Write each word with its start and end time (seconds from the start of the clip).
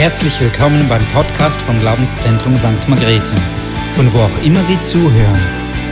Herzlich 0.00 0.40
willkommen 0.40 0.88
beim 0.88 1.04
Podcast 1.08 1.60
vom 1.60 1.78
Glaubenszentrum 1.78 2.56
St. 2.56 2.88
Margrethe, 2.88 3.34
von 3.92 4.10
wo 4.14 4.20
auch 4.20 4.42
immer 4.42 4.62
Sie 4.62 4.80
zuhören. 4.80 5.38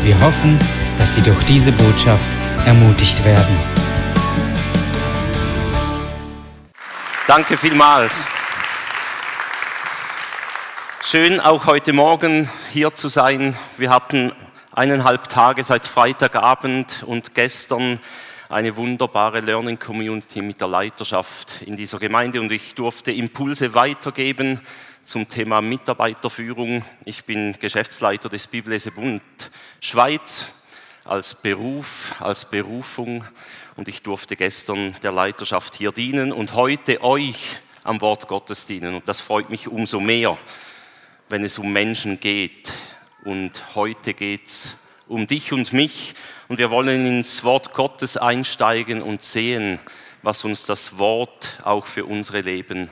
Wir 0.03 0.19
hoffen, 0.23 0.59
dass 0.98 1.14
Sie 1.14 1.21
durch 1.21 1.45
diese 1.45 1.73
Botschaft 1.73 2.27
ermutigt 2.64 3.23
werden. 3.23 3.55
Danke 7.27 7.59
vielmals. 7.59 8.25
Schön 11.04 11.38
auch 11.38 11.66
heute 11.66 11.93
Morgen 11.93 12.48
hier 12.72 12.95
zu 12.95 13.09
sein. 13.09 13.59
Wir 13.77 13.90
hatten 13.90 14.32
eineinhalb 14.72 15.29
Tage 15.29 15.62
seit 15.62 15.86
Freitagabend 15.86 17.02
und 17.02 17.34
gestern 17.34 18.00
eine 18.49 18.77
wunderbare 18.77 19.41
Learning 19.41 19.79
Community 19.79 20.41
mit 20.41 20.61
der 20.61 20.69
Leiterschaft 20.69 21.62
in 21.62 21.77
dieser 21.77 21.98
Gemeinde. 21.98 22.41
Und 22.41 22.51
ich 22.51 22.75
durfte 22.75 23.12
Impulse 23.12 23.75
weitergeben 23.75 24.61
zum 25.05 25.29
Thema 25.29 25.61
Mitarbeiterführung. 25.61 26.83
Ich 27.05 27.25
bin 27.25 27.56
Geschäftsleiter 27.59 28.29
des 28.29 28.47
Bibellesebund 28.47 29.23
Schweiz 29.80 30.51
als 31.05 31.34
Beruf, 31.34 32.15
als 32.20 32.47
Berufung. 32.47 33.25
Und 33.77 33.89
ich 33.89 34.03
durfte 34.03 34.34
gestern 34.34 34.95
der 35.03 35.12
Leiterschaft 35.12 35.75
hier 35.75 35.92
dienen 35.92 36.33
und 36.33 36.55
heute 36.55 37.03
euch 37.03 37.59
am 37.84 38.01
Wort 38.01 38.28
Gottes 38.28 38.65
dienen. 38.67 38.95
Und 38.95 39.09
das 39.09 39.20
freut 39.20 39.51
mich 39.51 39.69
umso 39.69 40.01
mehr, 40.01 40.39
wenn 41.28 41.45
es 41.45 41.59
um 41.59 41.70
Menschen 41.70 42.19
geht. 42.19 42.73
Und 43.25 43.75
heute 43.75 44.15
geht 44.15 44.47
es 44.47 44.77
um 45.06 45.27
dich 45.27 45.53
und 45.53 45.75
mich 45.75 46.15
und 46.48 46.59
wir 46.59 46.70
wollen 46.70 47.07
ins 47.07 47.45
Wort 47.45 47.75
Gottes 47.75 48.16
einsteigen 48.16 49.02
und 49.02 49.23
sehen, 49.23 49.79
was 50.23 50.45
uns 50.45 50.65
das 50.65 50.98
Wort 50.98 51.59
auch 51.62 51.87
für 51.87 52.06
unsere 52.06 52.41
Leben 52.41 52.91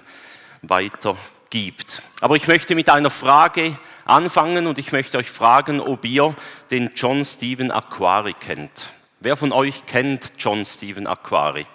weitergibt. 0.62 2.02
Aber 2.20 2.36
ich 2.36 2.46
möchte 2.46 2.74
mit 2.74 2.90
einer 2.90 3.10
Frage 3.10 3.78
anfangen 4.04 4.66
und 4.66 4.78
ich 4.78 4.92
möchte 4.92 5.18
euch 5.18 5.30
fragen, 5.30 5.80
ob 5.80 6.04
ihr 6.04 6.36
den 6.70 6.92
John 6.94 7.24
Stephen 7.24 7.72
Aquari 7.72 8.34
kennt. 8.34 8.90
Wer 9.20 9.36
von 9.36 9.52
euch 9.52 9.86
kennt 9.86 10.32
John 10.38 10.64
Stephen 10.64 11.06
Aquari? 11.06 11.66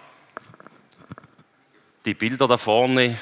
Die 2.06 2.14
Bilder 2.14 2.48
da 2.48 2.58
vorne 2.58 3.18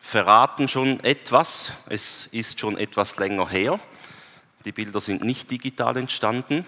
verraten 0.00 0.68
schon 0.68 1.00
etwas. 1.04 1.74
Es 1.88 2.26
ist 2.26 2.60
schon 2.60 2.76
etwas 2.78 3.16
länger 3.18 3.48
her. 3.48 3.78
Die 4.64 4.72
Bilder 4.72 5.00
sind 5.00 5.22
nicht 5.22 5.50
digital 5.50 5.96
entstanden. 5.96 6.66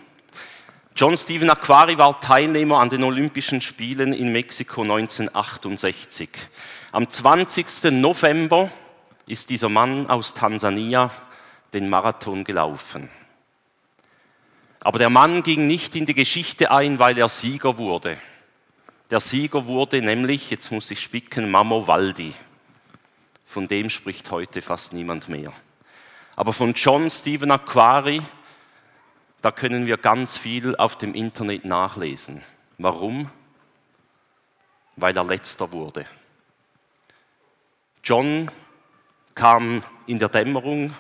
John 0.99 1.15
Stephen 1.15 1.51
Aquari 1.51 1.99
war 1.99 2.23
Teilnehmer 2.23 2.81
an 2.81 2.89
den 2.89 3.05
Olympischen 3.05 3.61
Spielen 3.61 4.15
in 4.15 4.33
Mexiko 4.33 4.81
1968. 4.81 6.31
Am 6.91 7.11
20. 7.11 7.93
November 7.93 8.71
ist 9.27 9.51
dieser 9.51 9.69
Mann 9.69 10.09
aus 10.09 10.33
Tansania 10.33 11.11
den 11.75 11.91
Marathon 11.91 12.45
gelaufen. 12.45 13.11
Aber 14.81 14.99
der 14.99 15.11
Mann 15.11 15.43
ging 15.43 15.67
nicht 15.67 15.95
in 15.97 16.07
die 16.07 16.15
Geschichte 16.15 16.71
ein, 16.71 16.99
weil 16.99 17.19
er 17.19 17.29
Sieger 17.29 17.77
wurde. 17.77 18.17
Der 19.11 19.21
Sieger 19.21 19.67
wurde 19.67 20.01
nämlich, 20.01 20.49
jetzt 20.49 20.73
muss 20.73 20.91
ich 20.91 21.03
spicken, 21.03 21.51
Mamo 21.51 21.87
Waldi. 21.87 22.33
Von 23.45 23.69
dem 23.69 23.91
spricht 23.91 24.31
heute 24.31 24.63
fast 24.63 24.95
niemand 24.95 25.29
mehr. 25.29 25.53
Aber 26.37 26.55
von 26.55 26.73
John 26.73 27.11
Stephen 27.11 27.51
Aquari, 27.51 28.23
da 29.43 29.51
können 29.51 29.87
wir 29.87 29.97
ganz 29.97 30.39
viel 30.39 30.77
auf 30.77 30.97
dem 30.99 31.15
Internet 31.15 31.65
nachlesen. 31.65 32.43
Warum? 32.79 33.31
Weil 34.97 35.17
er 35.17 35.25
letzter 35.25 35.73
wurde. 35.73 36.07
John 38.03 38.51
kam 39.35 39.83
in 40.07 40.19
der 40.19 40.29
Dämmerung 40.29 40.95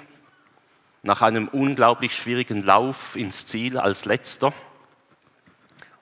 nach 1.02 1.22
einem 1.22 1.48
unglaublich 1.48 2.16
schwierigen 2.16 2.62
Lauf 2.62 3.16
ins 3.16 3.46
Ziel 3.46 3.78
als 3.78 4.04
letzter 4.04 4.52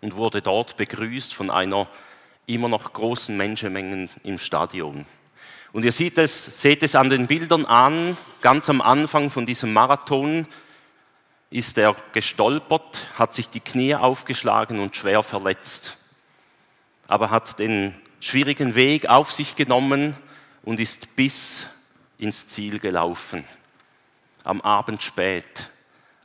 und 0.00 0.16
wurde 0.16 0.42
dort 0.42 0.76
begrüßt 0.76 1.34
von 1.34 1.50
einer 1.50 1.88
immer 2.46 2.68
noch 2.68 2.92
großen 2.92 3.36
Menschenmenge 3.36 4.08
im 4.22 4.38
Stadion. 4.38 5.06
Und 5.72 5.84
ihr 5.84 5.92
seht 5.92 6.18
es, 6.18 6.60
seht 6.60 6.82
es 6.82 6.94
an 6.94 7.10
den 7.10 7.26
Bildern 7.26 7.64
an, 7.64 8.16
ganz 8.40 8.70
am 8.70 8.80
Anfang 8.80 9.30
von 9.30 9.44
diesem 9.44 9.72
Marathon 9.72 10.46
ist 11.54 11.78
er 11.78 11.94
gestolpert, 12.10 13.08
hat 13.16 13.32
sich 13.32 13.48
die 13.48 13.60
Knie 13.60 13.94
aufgeschlagen 13.94 14.80
und 14.80 14.96
schwer 14.96 15.22
verletzt. 15.22 15.96
Aber 17.06 17.30
hat 17.30 17.60
den 17.60 17.94
schwierigen 18.18 18.74
Weg 18.74 19.08
auf 19.08 19.32
sich 19.32 19.54
genommen 19.54 20.16
und 20.64 20.80
ist 20.80 21.14
bis 21.14 21.68
ins 22.18 22.48
Ziel 22.48 22.80
gelaufen. 22.80 23.44
Am 24.42 24.62
Abend 24.62 25.04
spät, 25.04 25.70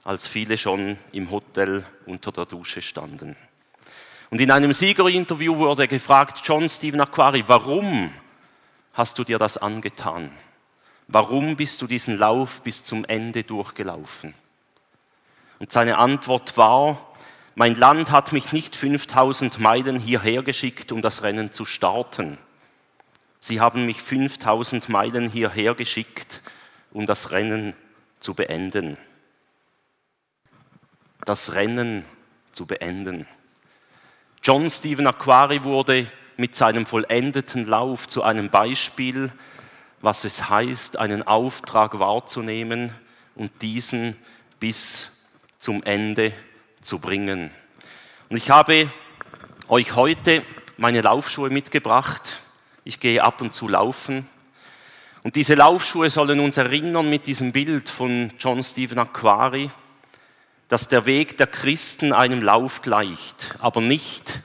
als 0.03 0.27
viele 0.27 0.57
schon 0.57 0.97
im 1.11 1.29
Hotel 1.29 1.85
unter 2.07 2.31
der 2.31 2.47
Dusche 2.47 2.81
standen. 2.81 3.35
Und 4.31 4.41
in 4.41 4.49
einem 4.49 4.73
Siegerinterview 4.73 5.57
wurde 5.57 5.87
gefragt, 5.87 6.41
John 6.43 6.67
Stephen 6.67 7.01
Aquari, 7.01 7.43
warum 7.45 8.11
hast 8.93 9.19
du 9.19 9.23
dir 9.23 9.37
das 9.37 9.57
angetan? 9.59 10.31
Warum 11.07 11.55
bist 11.55 11.83
du 11.83 11.85
diesen 11.85 12.17
Lauf 12.17 12.63
bis 12.63 12.83
zum 12.83 13.05
Ende 13.05 13.43
durchgelaufen? 13.43 14.33
Und 15.59 15.71
seine 15.73 15.97
Antwort 15.97 16.57
war, 16.57 17.13
mein 17.55 17.75
Land 17.75 18.11
hat 18.11 18.31
mich 18.31 18.53
nicht 18.53 18.75
5000 18.75 19.59
Meilen 19.59 19.99
hierher 19.99 20.43
geschickt, 20.43 20.93
um 20.93 21.01
das 21.01 21.23
Rennen 21.23 21.51
zu 21.51 21.65
starten. 21.65 22.37
Sie 23.41 23.59
haben 23.59 23.85
mich 23.85 24.01
5000 24.01 24.87
Meilen 24.87 25.29
hierher 25.29 25.75
geschickt, 25.75 26.41
um 26.91 27.05
das 27.05 27.31
Rennen 27.31 27.73
zu 28.21 28.33
beenden. 28.33 28.97
Das 31.25 31.53
Rennen 31.53 32.05
zu 32.53 32.65
beenden. 32.65 33.27
John 34.41 34.69
Stephen 34.69 35.07
Aquari 35.07 35.65
wurde 35.65 36.09
mit 36.37 36.55
seinem 36.55 36.85
vollendeten 36.85 37.67
Lauf 37.67 38.07
zu 38.07 38.23
einem 38.23 38.49
Beispiel, 38.49 39.31
was 39.99 40.23
es 40.23 40.49
heißt, 40.49 40.97
einen 40.97 41.23
Auftrag 41.23 41.99
wahrzunehmen 41.99 42.93
und 43.35 43.61
diesen 43.61 44.15
bis 44.61 45.11
zum 45.59 45.83
Ende 45.83 46.33
zu 46.81 46.97
bringen. 46.97 47.51
Und 48.29 48.37
ich 48.37 48.49
habe 48.49 48.89
euch 49.67 49.95
heute 49.95 50.43
meine 50.77 51.01
Laufschuhe 51.01 51.51
mitgebracht. 51.51 52.39
Ich 52.83 52.99
gehe 52.99 53.23
ab 53.23 53.41
und 53.41 53.53
zu 53.53 53.67
laufen. 53.67 54.27
Und 55.21 55.35
diese 55.35 55.53
Laufschuhe 55.53 56.09
sollen 56.09 56.39
uns 56.39 56.57
erinnern 56.57 57.07
mit 57.07 57.27
diesem 57.27 57.51
Bild 57.51 57.89
von 57.89 58.31
John 58.39 58.63
Stephen 58.63 58.97
Aquari, 58.97 59.69
dass 60.69 60.87
der 60.87 61.05
Weg 61.05 61.37
der 61.37 61.47
Christen 61.47 62.13
einem 62.13 62.41
Lauf 62.41 62.81
gleicht, 62.81 63.53
aber 63.59 63.81
nicht 63.81 64.39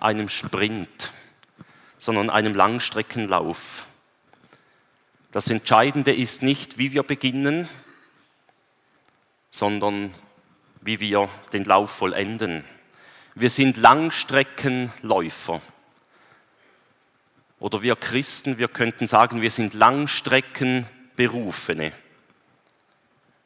einem 0.00 0.28
Sprint 0.28 1.12
sondern 2.06 2.30
einem 2.30 2.54
Langstreckenlauf. 2.54 3.84
Das 5.32 5.50
Entscheidende 5.50 6.14
ist 6.14 6.40
nicht, 6.40 6.78
wie 6.78 6.92
wir 6.92 7.02
beginnen, 7.02 7.68
sondern 9.50 10.14
wie 10.86 11.00
wir 11.00 11.28
den 11.52 11.64
Lauf 11.64 11.90
vollenden. 11.90 12.64
Wir 13.34 13.50
sind 13.50 13.76
Langstreckenläufer. 13.76 15.60
Oder 17.58 17.82
wir 17.82 17.96
Christen, 17.96 18.58
wir 18.58 18.68
könnten 18.68 19.08
sagen, 19.08 19.42
wir 19.42 19.50
sind 19.50 19.74
Langstreckenberufene. 19.74 21.92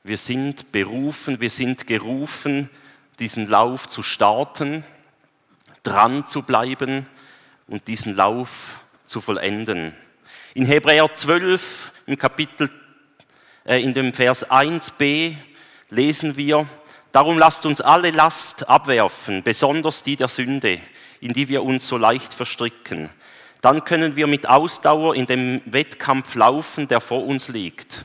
Wir 0.04 0.16
sind 0.16 0.70
berufen, 0.70 1.40
wir 1.40 1.50
sind 1.50 1.86
gerufen, 1.86 2.70
diesen 3.18 3.48
Lauf 3.48 3.88
zu 3.88 4.02
starten, 4.02 4.84
dran 5.82 6.26
zu 6.26 6.42
bleiben, 6.42 7.06
und 7.70 7.86
diesen 7.86 8.16
Lauf 8.16 8.80
zu 9.06 9.20
vollenden. 9.20 9.94
In 10.54 10.66
Hebräer 10.66 11.14
12, 11.14 11.92
im 12.06 12.18
Kapitel, 12.18 12.68
äh, 13.64 13.80
in 13.80 13.94
dem 13.94 14.12
Vers 14.12 14.50
1b 14.50 15.36
lesen 15.88 16.36
wir, 16.36 16.66
darum 17.12 17.38
lasst 17.38 17.66
uns 17.66 17.80
alle 17.80 18.10
Last 18.10 18.68
abwerfen, 18.68 19.42
besonders 19.42 20.02
die 20.02 20.16
der 20.16 20.28
Sünde, 20.28 20.80
in 21.20 21.32
die 21.32 21.48
wir 21.48 21.62
uns 21.62 21.86
so 21.86 21.96
leicht 21.96 22.34
verstricken. 22.34 23.10
Dann 23.60 23.84
können 23.84 24.16
wir 24.16 24.26
mit 24.26 24.48
Ausdauer 24.48 25.14
in 25.14 25.26
dem 25.26 25.60
Wettkampf 25.66 26.34
laufen, 26.34 26.88
der 26.88 27.00
vor 27.00 27.26
uns 27.26 27.48
liegt. 27.48 28.04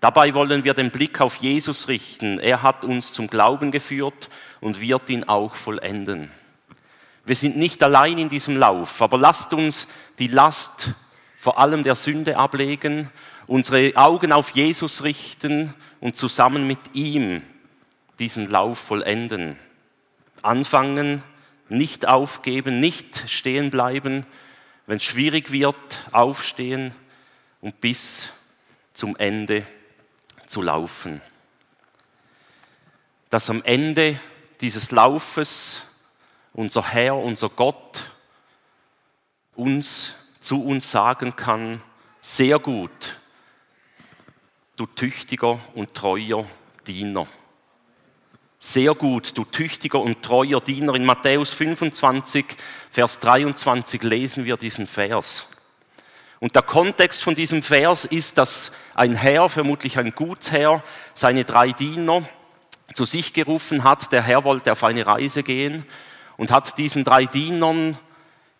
Dabei 0.00 0.34
wollen 0.34 0.64
wir 0.64 0.74
den 0.74 0.90
Blick 0.90 1.20
auf 1.20 1.36
Jesus 1.36 1.88
richten. 1.88 2.38
Er 2.38 2.62
hat 2.62 2.84
uns 2.84 3.12
zum 3.12 3.28
Glauben 3.28 3.70
geführt 3.70 4.28
und 4.60 4.80
wird 4.80 5.10
ihn 5.10 5.24
auch 5.24 5.54
vollenden. 5.54 6.30
Wir 7.24 7.34
sind 7.34 7.56
nicht 7.56 7.82
allein 7.82 8.16
in 8.18 8.28
diesem 8.28 8.56
Lauf, 8.56 9.02
aber 9.02 9.18
lasst 9.18 9.52
uns 9.52 9.86
die 10.18 10.28
Last 10.28 10.90
vor 11.36 11.58
allem 11.58 11.82
der 11.84 11.94
Sünde 11.94 12.36
ablegen, 12.36 13.10
unsere 13.46 13.92
Augen 13.96 14.32
auf 14.32 14.50
Jesus 14.50 15.04
richten 15.04 15.74
und 16.00 16.16
zusammen 16.16 16.66
mit 16.66 16.80
ihm 16.94 17.42
diesen 18.18 18.50
Lauf 18.50 18.78
vollenden. 18.78 19.58
Anfangen, 20.42 21.22
nicht 21.68 22.06
aufgeben, 22.08 22.80
nicht 22.80 23.30
stehen 23.30 23.70
bleiben, 23.70 24.26
wenn 24.86 24.96
es 24.96 25.04
schwierig 25.04 25.52
wird, 25.52 26.04
aufstehen 26.12 26.94
und 27.60 27.80
bis 27.80 28.32
zum 28.92 29.16
Ende 29.16 29.66
zu 30.46 30.62
laufen. 30.62 31.20
Dass 33.30 33.50
am 33.50 33.62
Ende 33.64 34.18
dieses 34.60 34.90
Laufes 34.90 35.82
unser 36.54 36.88
Herr, 36.88 37.16
unser 37.16 37.50
Gott 37.50 38.10
uns 39.54 40.14
zu 40.40 40.64
uns 40.64 40.90
sagen 40.90 41.36
kann, 41.36 41.82
sehr 42.20 42.58
gut, 42.58 43.16
du 44.76 44.86
tüchtiger 44.86 45.60
und 45.74 45.94
treuer 45.94 46.46
Diener. 46.86 47.26
Sehr 48.60 48.92
gut, 48.96 49.38
du 49.38 49.44
tüchtiger 49.44 50.00
und 50.00 50.20
treuer 50.20 50.60
Diener. 50.60 50.96
In 50.96 51.04
Matthäus 51.04 51.52
25, 51.52 52.44
Vers 52.90 53.20
23 53.20 54.02
lesen 54.02 54.46
wir 54.46 54.56
diesen 54.56 54.88
Vers. 54.88 55.46
Und 56.40 56.56
der 56.56 56.62
Kontext 56.62 57.22
von 57.22 57.36
diesem 57.36 57.62
Vers 57.62 58.04
ist, 58.04 58.36
dass 58.36 58.72
ein 58.96 59.14
Herr, 59.14 59.48
vermutlich 59.48 59.96
ein 59.96 60.10
Gutsherr, 60.12 60.82
seine 61.14 61.44
drei 61.44 61.70
Diener 61.70 62.28
zu 62.94 63.04
sich 63.04 63.32
gerufen 63.32 63.84
hat. 63.84 64.10
Der 64.10 64.24
Herr 64.24 64.42
wollte 64.42 64.72
auf 64.72 64.82
eine 64.82 65.06
Reise 65.06 65.44
gehen 65.44 65.84
und 66.36 66.50
hat 66.50 66.78
diesen 66.78 67.04
drei 67.04 67.26
Dienern 67.26 67.96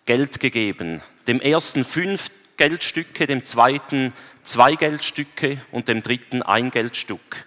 Geld 0.06 0.38
gegeben. 0.38 1.02
Dem 1.26 1.40
ersten 1.40 1.84
fünf 1.84 2.30
Geldstücke, 2.56 3.26
dem 3.26 3.44
zweiten 3.44 4.12
zwei 4.44 4.76
Geldstücke 4.76 5.60
und 5.72 5.88
dem 5.88 6.04
dritten 6.04 6.44
ein 6.44 6.70
Geldstück. 6.70 7.46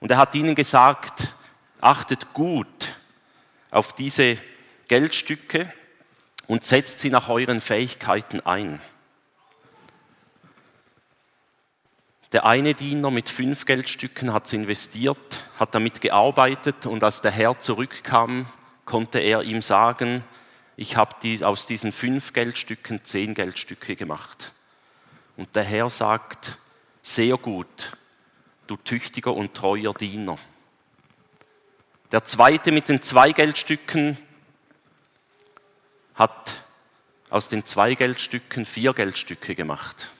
Und 0.00 0.10
er 0.10 0.16
hat 0.16 0.34
ihnen 0.34 0.56
gesagt, 0.56 1.28
achtet 1.80 2.32
gut 2.32 2.94
auf 3.70 3.92
diese 3.92 4.38
Geldstücke 4.88 5.72
und 6.46 6.64
setzt 6.64 7.00
sie 7.00 7.10
nach 7.10 7.28
euren 7.28 7.60
Fähigkeiten 7.60 8.40
ein. 8.40 8.80
Der 12.32 12.46
eine 12.46 12.74
Diener 12.74 13.10
mit 13.10 13.28
fünf 13.28 13.66
Geldstücken 13.66 14.32
hat 14.32 14.48
sie 14.48 14.56
investiert, 14.56 15.44
hat 15.58 15.74
damit 15.74 16.00
gearbeitet 16.00 16.86
und 16.86 17.04
als 17.04 17.22
der 17.22 17.30
Herr 17.30 17.58
zurückkam, 17.58 18.46
konnte 18.84 19.18
er 19.18 19.42
ihm 19.42 19.62
sagen, 19.62 20.24
ich 20.76 20.96
habe 20.96 21.14
die, 21.22 21.44
aus 21.44 21.66
diesen 21.66 21.92
fünf 21.92 22.32
Geldstücken 22.32 23.04
zehn 23.04 23.34
Geldstücke 23.34 23.96
gemacht. 23.96 24.52
Und 25.36 25.54
der 25.56 25.64
Herr 25.64 25.88
sagt, 25.90 26.56
sehr 27.02 27.36
gut, 27.36 27.96
du 28.66 28.76
tüchtiger 28.76 29.34
und 29.34 29.54
treuer 29.54 29.94
Diener. 29.94 30.38
Der 32.12 32.24
zweite 32.24 32.70
mit 32.70 32.88
den 32.88 33.02
zwei 33.02 33.32
Geldstücken 33.32 34.16
hat 36.14 36.54
aus 37.30 37.48
den 37.48 37.64
zwei 37.64 37.94
Geldstücken 37.94 38.64
vier 38.64 38.94
Geldstücke 38.94 39.56
gemacht. 39.56 40.10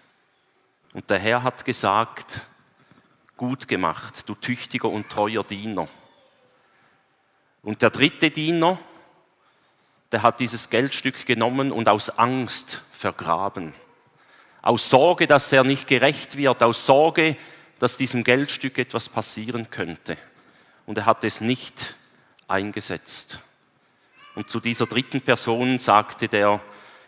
Und 0.93 1.11
der 1.11 1.21
Herr 1.21 1.45
hat 1.45 1.65
gesagt, 1.65 2.43
gut 3.37 3.69
gemacht, 3.69 4.29
du 4.29 4.35
tüchtiger 4.35 4.89
und 4.89 5.09
treuer 5.09 5.45
Diener. 5.45 5.89
Und 7.63 7.83
der 7.83 7.91
dritte 7.91 8.31
Diener, 8.31 8.79
der 10.11 10.23
hat 10.23 10.41
dieses 10.41 10.71
Geldstück 10.71 11.25
genommen 11.25 11.71
und 11.71 11.89
aus 11.89 12.11
Angst 12.19 12.83
vergraben. 12.91 13.75
Aus 14.61 14.91
Sorge, 14.91 15.29
dass 15.29 15.53
er 15.53 15.63
nicht 15.63 15.87
gerecht 15.87 16.37
wird, 16.37 16.63
aus 16.65 16.85
Sorge, 16.85 17.37
dass 17.79 17.97
diesem 17.97 18.25
Geldstück 18.25 18.79
etwas 18.79 19.09
passieren 19.09 19.71
könnte. 19.71 20.17
Und 20.87 20.99
er 20.99 21.07
hat 21.07 21.25
es 21.25 21.41
nicht 21.41 21.95
eingesetzt. 22.49 23.41
Und 24.35 24.49
zu 24.49 24.61
dieser 24.61 24.87
dritten 24.87 25.21
Person 25.21 25.79
sagte 25.79 26.29
der 26.29 26.61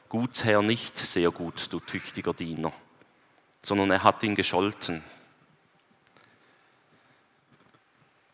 Gutsherr 0.08 0.62
nicht 0.62 0.98
sehr 0.98 1.30
gut, 1.30 1.68
du 1.70 1.80
tüchtiger 1.80 2.34
Diener 2.34 2.72
sondern 3.62 3.90
er 3.90 4.02
hat 4.02 4.22
ihn 4.22 4.34
gescholten. 4.34 5.02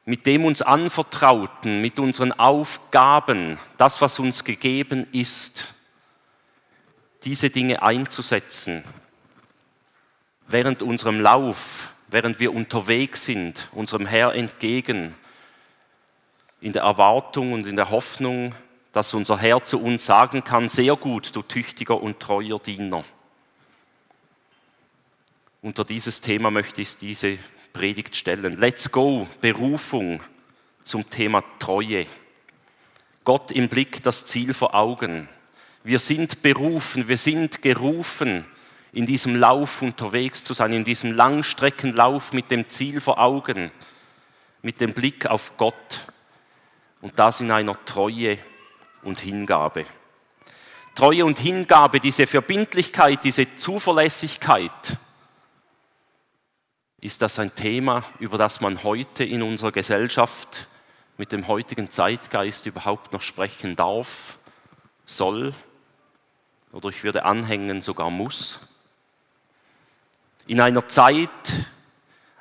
Mit 0.06 0.26
dem 0.26 0.44
uns 0.44 0.61
anvertrauten, 0.61 1.81
mit 1.81 1.99
unseren 1.99 2.32
Aufgaben, 2.32 3.58
das, 3.79 4.00
was 4.00 4.19
uns 4.19 4.44
gegeben 4.44 5.06
ist, 5.12 5.73
diese 7.25 7.49
Dinge 7.49 7.82
einzusetzen, 7.82 8.85
während 10.46 10.82
unserem 10.82 11.20
Lauf, 11.20 11.88
während 12.08 12.38
wir 12.38 12.55
unterwegs 12.55 13.25
sind, 13.25 13.70
unserem 13.73 14.05
Herr 14.05 14.35
entgegen, 14.35 15.14
in 16.64 16.72
der 16.72 16.84
Erwartung 16.84 17.52
und 17.52 17.66
in 17.66 17.76
der 17.76 17.90
Hoffnung, 17.90 18.55
dass 18.94 19.12
unser 19.12 19.37
Herr 19.37 19.62
zu 19.64 19.78
uns 19.78 20.06
sagen 20.06 20.44
kann, 20.44 20.70
sehr 20.70 20.96
gut, 20.96 21.37
du 21.37 21.43
tüchtiger 21.43 22.00
und 22.00 22.20
treuer 22.20 22.58
Diener. 22.58 23.05
Unter 25.61 25.84
dieses 25.84 26.22
Thema 26.22 26.50
möchte 26.50 26.81
ich 26.81 26.96
diese 26.96 27.37
Predigt 27.75 28.16
stellen. 28.16 28.56
Let's 28.56 28.90
go, 28.90 29.28
Berufung 29.43 30.22
zum 30.84 31.11
Thema 31.11 31.44
Treue. 31.58 32.06
Gott 33.25 33.52
im 33.52 33.69
Blick, 33.69 34.02
das 34.02 34.25
Ziel 34.25 34.55
vor 34.55 34.75
Augen. 34.75 35.28
Wir 35.82 35.99
sind 35.99 36.40
berufen, 36.40 37.08
wir 37.08 37.19
sind 37.19 37.60
gerufen, 37.60 38.46
in 38.90 39.05
diesem 39.05 39.37
Lauf 39.37 39.82
unterwegs 39.82 40.43
zu 40.43 40.55
sein, 40.55 40.72
in 40.72 40.84
diesem 40.84 41.12
Langstreckenlauf 41.12 42.32
mit 42.32 42.50
dem 42.50 42.70
Ziel 42.70 43.02
vor 43.02 43.19
Augen, 43.19 43.70
mit 44.62 44.81
dem 44.81 44.94
Blick 44.94 45.26
auf 45.26 45.58
Gott 45.58 46.13
und 47.04 47.18
das 47.18 47.42
in 47.42 47.50
einer 47.50 47.76
Treue 47.84 48.38
und 49.02 49.20
Hingabe. 49.20 49.84
Treue 50.94 51.26
und 51.26 51.38
Hingabe, 51.38 52.00
diese 52.00 52.26
Verbindlichkeit, 52.26 53.22
diese 53.24 53.56
Zuverlässigkeit, 53.56 54.96
ist 57.02 57.20
das 57.20 57.38
ein 57.38 57.54
Thema, 57.54 58.04
über 58.20 58.38
das 58.38 58.62
man 58.62 58.82
heute 58.84 59.22
in 59.22 59.42
unserer 59.42 59.70
Gesellschaft 59.70 60.66
mit 61.18 61.30
dem 61.30 61.46
heutigen 61.46 61.90
Zeitgeist 61.90 62.64
überhaupt 62.64 63.12
noch 63.12 63.20
sprechen 63.20 63.76
darf, 63.76 64.38
soll 65.04 65.52
oder 66.72 66.88
ich 66.88 67.04
würde 67.04 67.26
anhängen 67.26 67.82
sogar 67.82 68.08
muss. 68.08 68.60
In 70.46 70.58
einer 70.58 70.88
Zeit, 70.88 71.28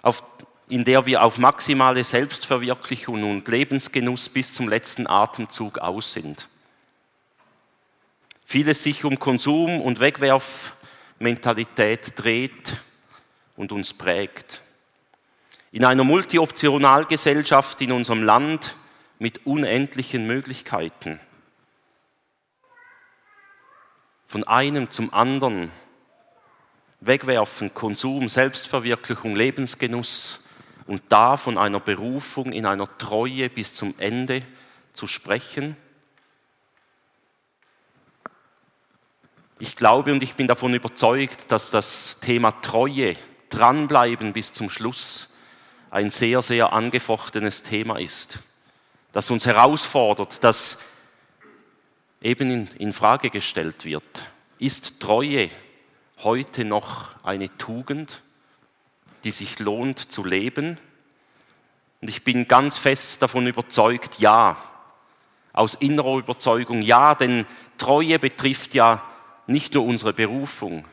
auf, 0.02 0.24
in 0.70 0.84
der 0.84 1.06
wir 1.06 1.24
auf 1.24 1.38
maximale 1.38 2.04
Selbstverwirklichung 2.04 3.30
und 3.30 3.48
Lebensgenuss 3.48 4.30
bis 4.30 4.52
zum 4.54 4.68
letzten 4.70 5.08
Atemzug 5.08 5.78
aus 5.80 6.14
sind. 6.14 6.50
Vieles 8.46 8.84
sich 8.84 9.06
um 9.06 9.20
Konsum 9.20 9.82
und 9.82 10.00
Wegwerfmentalität 10.00 12.14
dreht, 12.16 12.78
und 13.56 13.72
uns 13.72 13.94
prägt. 13.94 14.62
In 15.72 15.86
einer 15.86 16.04
Multioptionalgesellschaft 16.04 17.82
in 17.82 17.92
unserem 17.92 18.24
Land 18.24 18.76
mit 19.20 19.46
unendlichen 19.46 20.28
Möglichkeiten. 20.28 21.20
Von 24.28 24.44
einem 24.44 24.90
zum 24.90 25.14
anderen 25.14 25.72
wegwerfen, 27.00 27.74
Konsum, 27.74 28.30
Selbstverwirklichung, 28.30 29.36
Lebensgenuss 29.36 30.43
und 30.88 31.02
da 31.10 31.38
von 31.38 31.58
einer 31.58 31.80
Berufung 31.80 32.52
in 32.52 32.66
einer 32.66 32.98
Treue 32.98 33.50
bis 33.50 33.74
zum 33.74 33.96
Ende 33.98 34.44
zu 34.94 35.08
sprechen. 35.08 35.78
Ich 39.60 39.76
glaube 39.76 40.12
und 40.12 40.24
ich 40.24 40.36
bin 40.36 40.48
davon 40.48 40.74
überzeugt, 40.74 41.52
dass 41.52 41.72
das 41.72 42.20
Thema 42.20 42.52
Treue 42.62 43.16
dranbleiben 43.50 44.34
bis 44.34 44.52
zum 44.52 44.70
Schluss 44.70 45.30
ein 45.90 46.10
sehr, 46.10 46.42
sehr 46.42 46.74
angefochtenes 46.74 47.62
Thema 47.62 48.00
ist, 48.00 48.40
das 49.12 49.30
uns 49.30 49.46
herausfordert, 49.46 50.44
das 50.44 50.80
eben 52.20 52.50
in, 52.50 52.68
in 52.80 52.94
Frage 52.94 53.30
gestellt 53.30 53.86
wird. 53.86 54.28
Ist 54.58 55.00
Treue 55.00 55.52
heute 56.24 56.66
noch 56.66 57.24
eine 57.24 57.56
Tugend, 57.58 58.23
die 59.24 59.32
sich 59.32 59.60
lohnt 59.60 60.12
zu 60.12 60.24
leben? 60.24 60.78
Und 62.02 62.10
ich 62.10 62.24
bin 62.24 62.48
ganz 62.48 62.78
fest 62.78 63.22
davon 63.22 63.48
überzeugt, 63.48 64.20
ja. 64.20 64.58
Aus 65.54 65.76
innerer 65.76 66.18
Überzeugung, 66.18 66.82
ja, 66.82 67.16
denn 67.16 67.46
Treue 67.78 68.20
betrifft 68.20 68.74
ja 68.74 69.04
nicht 69.48 69.74
nur 69.74 69.86
unsere 69.86 70.14
Berufung, 70.14 70.86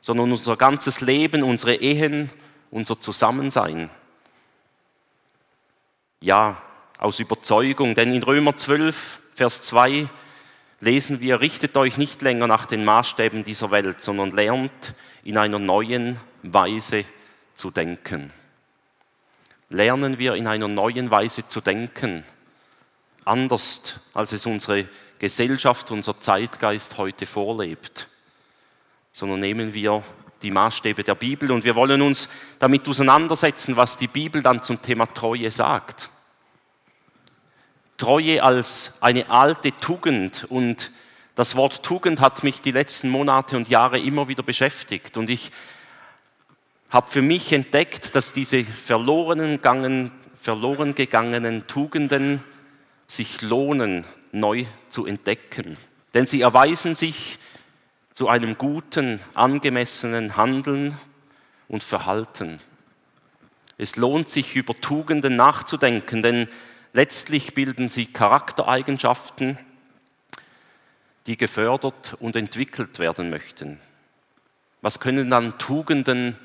sondern 0.00 0.32
unser 0.32 0.56
ganzes 0.56 1.00
Leben, 1.00 1.42
unsere 1.42 1.76
Ehen, 1.76 2.30
unser 2.70 3.00
Zusammensein. 3.00 3.88
Ja, 6.20 6.60
aus 6.98 7.20
Überzeugung, 7.20 7.94
denn 7.94 8.12
in 8.12 8.22
Römer 8.22 8.56
12, 8.56 9.20
Vers 9.34 9.62
2 9.62 10.08
lesen 10.80 11.20
wir, 11.20 11.40
richtet 11.40 11.76
euch 11.76 11.96
nicht 11.96 12.20
länger 12.20 12.46
nach 12.46 12.66
den 12.66 12.84
Maßstäben 12.84 13.44
dieser 13.44 13.70
Welt, 13.70 14.02
sondern 14.02 14.30
lernt 14.30 14.94
in 15.22 15.38
einer 15.38 15.58
neuen 15.58 16.18
Weise 16.42 17.04
zu 17.60 17.70
denken. 17.70 18.32
Lernen 19.68 20.18
wir 20.18 20.34
in 20.34 20.46
einer 20.46 20.68
neuen 20.68 21.10
Weise 21.10 21.48
zu 21.48 21.60
denken, 21.60 22.24
anders 23.24 24.00
als 24.14 24.32
es 24.32 24.46
unsere 24.46 24.88
Gesellschaft, 25.18 25.90
unser 25.90 26.18
Zeitgeist 26.18 26.98
heute 26.98 27.26
vorlebt 27.26 28.08
sondern 29.12 29.40
nehmen 29.40 29.74
wir 29.74 30.02
die 30.42 30.50
Maßstäbe 30.50 31.04
der 31.04 31.14
Bibel 31.14 31.50
und 31.52 31.64
wir 31.64 31.74
wollen 31.74 32.00
uns 32.00 32.28
damit 32.58 32.88
auseinandersetzen, 32.88 33.76
was 33.76 33.96
die 33.96 34.08
Bibel 34.08 34.42
dann 34.42 34.62
zum 34.62 34.80
Thema 34.80 35.06
Treue 35.06 35.50
sagt. 35.50 36.08
Treue 37.98 38.42
als 38.42 38.94
eine 39.02 39.28
alte 39.28 39.72
Tugend 39.72 40.46
und 40.48 40.90
das 41.34 41.54
Wort 41.56 41.82
Tugend 41.82 42.20
hat 42.20 42.42
mich 42.42 42.62
die 42.62 42.70
letzten 42.70 43.10
Monate 43.10 43.56
und 43.56 43.68
Jahre 43.68 43.98
immer 43.98 44.28
wieder 44.28 44.42
beschäftigt 44.42 45.16
und 45.16 45.28
ich 45.28 45.50
habe 46.90 47.10
für 47.10 47.22
mich 47.22 47.52
entdeckt, 47.52 48.14
dass 48.14 48.32
diese 48.32 48.64
verloren 48.64 49.38
gegangenen, 49.38 50.10
verloren 50.34 50.94
gegangenen 50.94 51.64
Tugenden 51.64 52.42
sich 53.06 53.42
lohnen, 53.42 54.04
neu 54.32 54.64
zu 54.88 55.06
entdecken. 55.06 55.76
Denn 56.14 56.26
sie 56.26 56.40
erweisen 56.40 56.94
sich 56.94 57.38
zu 58.12 58.28
einem 58.28 58.58
guten, 58.58 59.20
angemessenen 59.34 60.36
Handeln 60.36 60.96
und 61.68 61.84
Verhalten. 61.84 62.58
Es 63.78 63.96
lohnt 63.96 64.28
sich, 64.28 64.56
über 64.56 64.78
Tugenden 64.80 65.36
nachzudenken, 65.36 66.20
denn 66.20 66.48
letztlich 66.92 67.54
bilden 67.54 67.88
sie 67.88 68.06
Charaktereigenschaften, 68.06 69.58
die 71.26 71.36
gefördert 71.36 72.16
und 72.18 72.34
entwickelt 72.34 72.98
werden 72.98 73.30
möchten. 73.30 73.78
Was 74.82 74.98
können 74.98 75.30
dann 75.30 75.56
Tugenden 75.58 76.36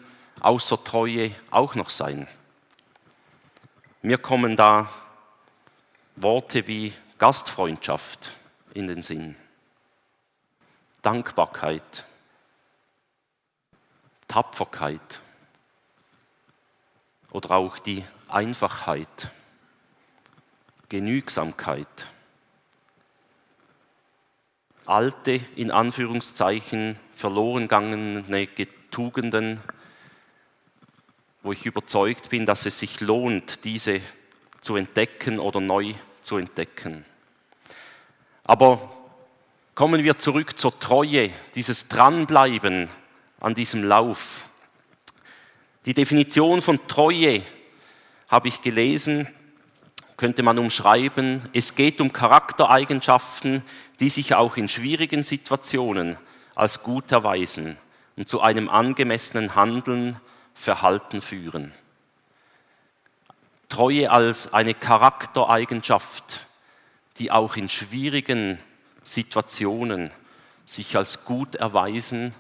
außer 0.42 0.84
Treue 0.84 1.32
auch 1.52 1.76
noch 1.76 1.90
sein? 1.90 2.28
Mir 4.02 4.18
kommen 4.18 4.56
da 4.56 4.90
Worte 6.16 6.68
wie 6.68 6.94
Gastfreundschaft 7.18 8.32
in 8.74 8.88
den 8.88 9.02
Sinn. 9.02 9.36
Dankbarkeit, 11.02 12.06
Tapferkeit 14.28 15.22
oder 17.32 17.52
auch 17.52 17.78
die 17.80 18.04
Einfachheit, 18.28 19.30
Genügsamkeit. 20.90 22.08
Alte, 24.86 25.42
in 25.56 25.72
Anführungszeichen, 25.72 27.00
verloren 27.14 27.64
gegangene 27.64 28.48
Tugenden, 28.92 29.60
wo 31.46 31.54
ich 31.54 31.66
überzeugt 31.66 32.30
bin, 32.30 32.46
dass 32.46 32.66
es 32.66 32.80
sich 32.80 33.00
lohnt, 33.00 33.64
diese 33.64 34.02
zu 34.60 34.76
entdecken 34.76 35.40
oder 35.40 35.62
neu 35.62 35.94
zu 36.22 36.36
entdecken. 36.38 37.06
Aber 38.44 38.96
Kommen 39.76 40.06
wir 40.06 40.18
zurück 40.18 40.58
zur 40.58 40.80
Treue, 40.80 41.32
dieses 41.54 41.90
Dranbleiben 41.90 42.88
an 43.42 43.56
diesem 43.56 43.84
Lauf. 43.84 44.46
Die 45.84 45.94
Definition 45.94 46.62
von 46.62 46.88
Treue 46.88 47.42
habe 48.30 48.48
ich 48.48 48.62
gelesen, 48.62 49.28
könnte 50.16 50.44
man 50.44 50.60
umschreiben. 50.60 51.42
Es 51.52 51.76
geht 51.76 52.00
um 52.00 52.14
Charaktereigenschaften, 52.14 53.64
die 54.00 54.08
sich 54.08 54.34
auch 54.34 54.56
in 54.56 54.70
schwierigen 54.70 55.24
Situationen 55.24 56.16
als 56.56 56.82
gut 56.82 57.12
erweisen 57.12 57.76
und 58.16 58.30
zu 58.30 58.40
einem 58.40 58.70
angemessenen 58.70 59.56
Handeln, 59.56 60.16
Verhalten 60.56 61.22
führen. 61.22 61.72
Treue 63.70 64.10
als 64.10 64.54
eine 64.54 64.74
Charaktereigenschaft, 64.74 66.48
die 67.18 67.32
auch 67.32 67.56
in 67.58 67.70
schwierigen 67.70 68.58
Situationen 69.04 70.12
sich 70.66 70.98
als 70.98 71.26
gut 71.26 71.56
erweisen 71.56 72.34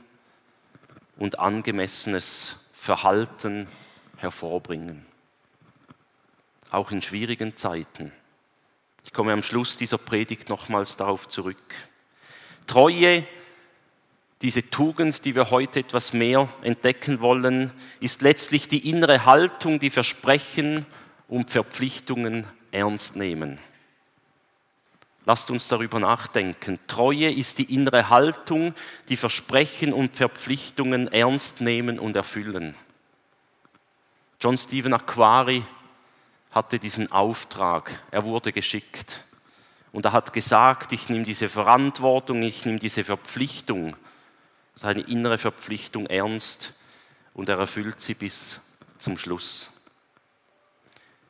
und 1.17 1.39
angemessenes 1.39 2.57
Verhalten 2.73 3.67
hervorbringen. 4.17 5.05
Auch 6.71 6.91
in 6.91 7.01
schwierigen 7.01 7.55
Zeiten. 7.57 8.11
Ich 9.03 9.13
komme 9.13 9.33
am 9.33 9.43
Schluss 9.43 9.77
dieser 9.77 9.99
Predigt 9.99 10.49
nochmals 10.49 10.97
darauf 10.97 11.27
zurück. 11.27 11.75
Treue, 12.65 13.27
diese 14.41 14.69
Tugend, 14.69 15.23
die 15.25 15.35
wir 15.35 15.49
heute 15.49 15.79
etwas 15.79 16.13
mehr 16.13 16.49
entdecken 16.61 17.21
wollen, 17.21 17.71
ist 17.99 18.21
letztlich 18.21 18.67
die 18.67 18.89
innere 18.89 19.25
Haltung, 19.25 19.79
die 19.79 19.89
Versprechen 19.89 20.85
und 21.27 21.49
Verpflichtungen 21.49 22.45
ernst 22.71 23.15
nehmen. 23.15 23.59
Lasst 25.25 25.49
uns 25.49 25.67
darüber 25.67 25.99
nachdenken. 25.99 26.79
Treue 26.85 27.31
ist 27.31 27.57
die 27.57 27.73
innere 27.73 28.09
Haltung, 28.09 28.75
die 29.09 29.17
Versprechen 29.17 29.91
und 29.91 30.15
Verpflichtungen 30.15 31.07
ernst 31.07 31.61
nehmen 31.61 31.97
und 31.97 32.15
erfüllen. 32.15 32.75
John 34.39 34.57
Stephen 34.57 34.93
Aquari 34.93 35.63
hatte 36.51 36.77
diesen 36.77 37.11
Auftrag, 37.11 37.99
er 38.11 38.25
wurde 38.25 38.51
geschickt. 38.51 39.23
Und 39.91 40.05
er 40.05 40.11
hat 40.11 40.33
gesagt, 40.33 40.91
ich 40.91 41.09
nehme 41.09 41.23
diese 41.23 41.49
Verantwortung, 41.49 42.43
ich 42.43 42.65
nehme 42.65 42.79
diese 42.79 43.03
Verpflichtung, 43.03 43.95
seine 44.75 45.01
innere 45.01 45.37
Verpflichtung 45.37 46.05
ernst 46.05 46.73
und 47.33 47.49
er 47.49 47.57
erfüllt 47.57 48.01
sie 48.01 48.13
bis 48.13 48.59
zum 48.97 49.17
Schluss. 49.17 49.71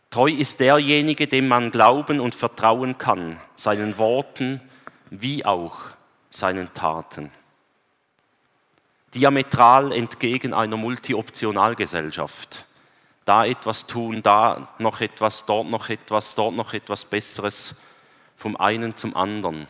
Treu 0.09 0.29
ist 0.29 0.59
derjenige, 0.59 1.27
dem 1.27 1.47
man 1.47 1.71
glauben 1.71 2.19
und 2.19 2.35
vertrauen 2.35 2.97
kann, 2.97 3.39
seinen 3.55 3.97
Worten 3.97 4.61
wie 5.09 5.45
auch 5.45 5.77
seinen 6.29 6.73
Taten. 6.73 7.31
Diametral 9.13 9.91
entgegen 9.91 10.53
einer 10.53 10.77
Multi-Optionalgesellschaft. 10.77 12.65
Da 13.23 13.45
etwas 13.45 13.87
tun, 13.87 14.21
da 14.21 14.69
noch 14.77 15.01
etwas, 15.01 15.45
dort 15.45 15.67
noch 15.67 15.89
etwas, 15.89 16.35
dort 16.35 16.55
noch 16.55 16.73
etwas 16.73 17.05
Besseres, 17.05 17.75
vom 18.35 18.55
einen 18.57 18.97
zum 18.97 19.15
anderen, 19.15 19.67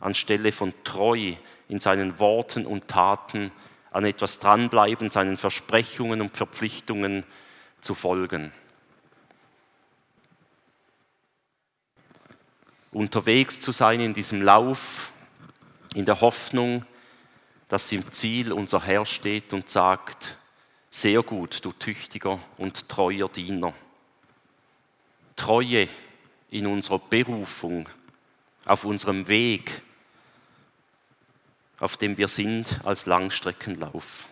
anstelle 0.00 0.52
von 0.52 0.72
treu 0.82 1.34
in 1.70 1.78
seinen 1.78 2.18
Worten 2.18 2.66
und 2.66 2.88
Taten 2.88 3.50
an 3.90 4.04
etwas 4.04 4.38
dranbleiben, 4.38 5.08
seinen 5.08 5.38
Versprechungen 5.38 6.20
und 6.20 6.36
Verpflichtungen 6.36 7.24
zu 7.80 7.94
folgen. 7.94 8.52
unterwegs 12.92 13.60
zu 13.60 13.72
sein 13.72 14.00
in 14.00 14.14
diesem 14.14 14.42
Lauf, 14.42 15.12
in 15.94 16.04
der 16.04 16.20
Hoffnung, 16.20 16.84
dass 17.68 17.90
im 17.92 18.10
Ziel 18.12 18.52
unser 18.52 18.82
Herr 18.84 19.06
steht 19.06 19.52
und 19.52 19.68
sagt, 19.68 20.36
sehr 20.90 21.22
gut, 21.22 21.64
du 21.64 21.72
tüchtiger 21.72 22.40
und 22.58 22.88
treuer 22.88 23.28
Diener. 23.28 23.72
Treue 25.36 25.88
in 26.50 26.66
unserer 26.66 26.98
Berufung, 26.98 27.88
auf 28.64 28.84
unserem 28.84 29.28
Weg, 29.28 29.82
auf 31.80 31.96
dem 31.96 32.16
wir 32.18 32.28
sind 32.28 32.78
als 32.84 33.06
Langstreckenlauf. 33.06 34.26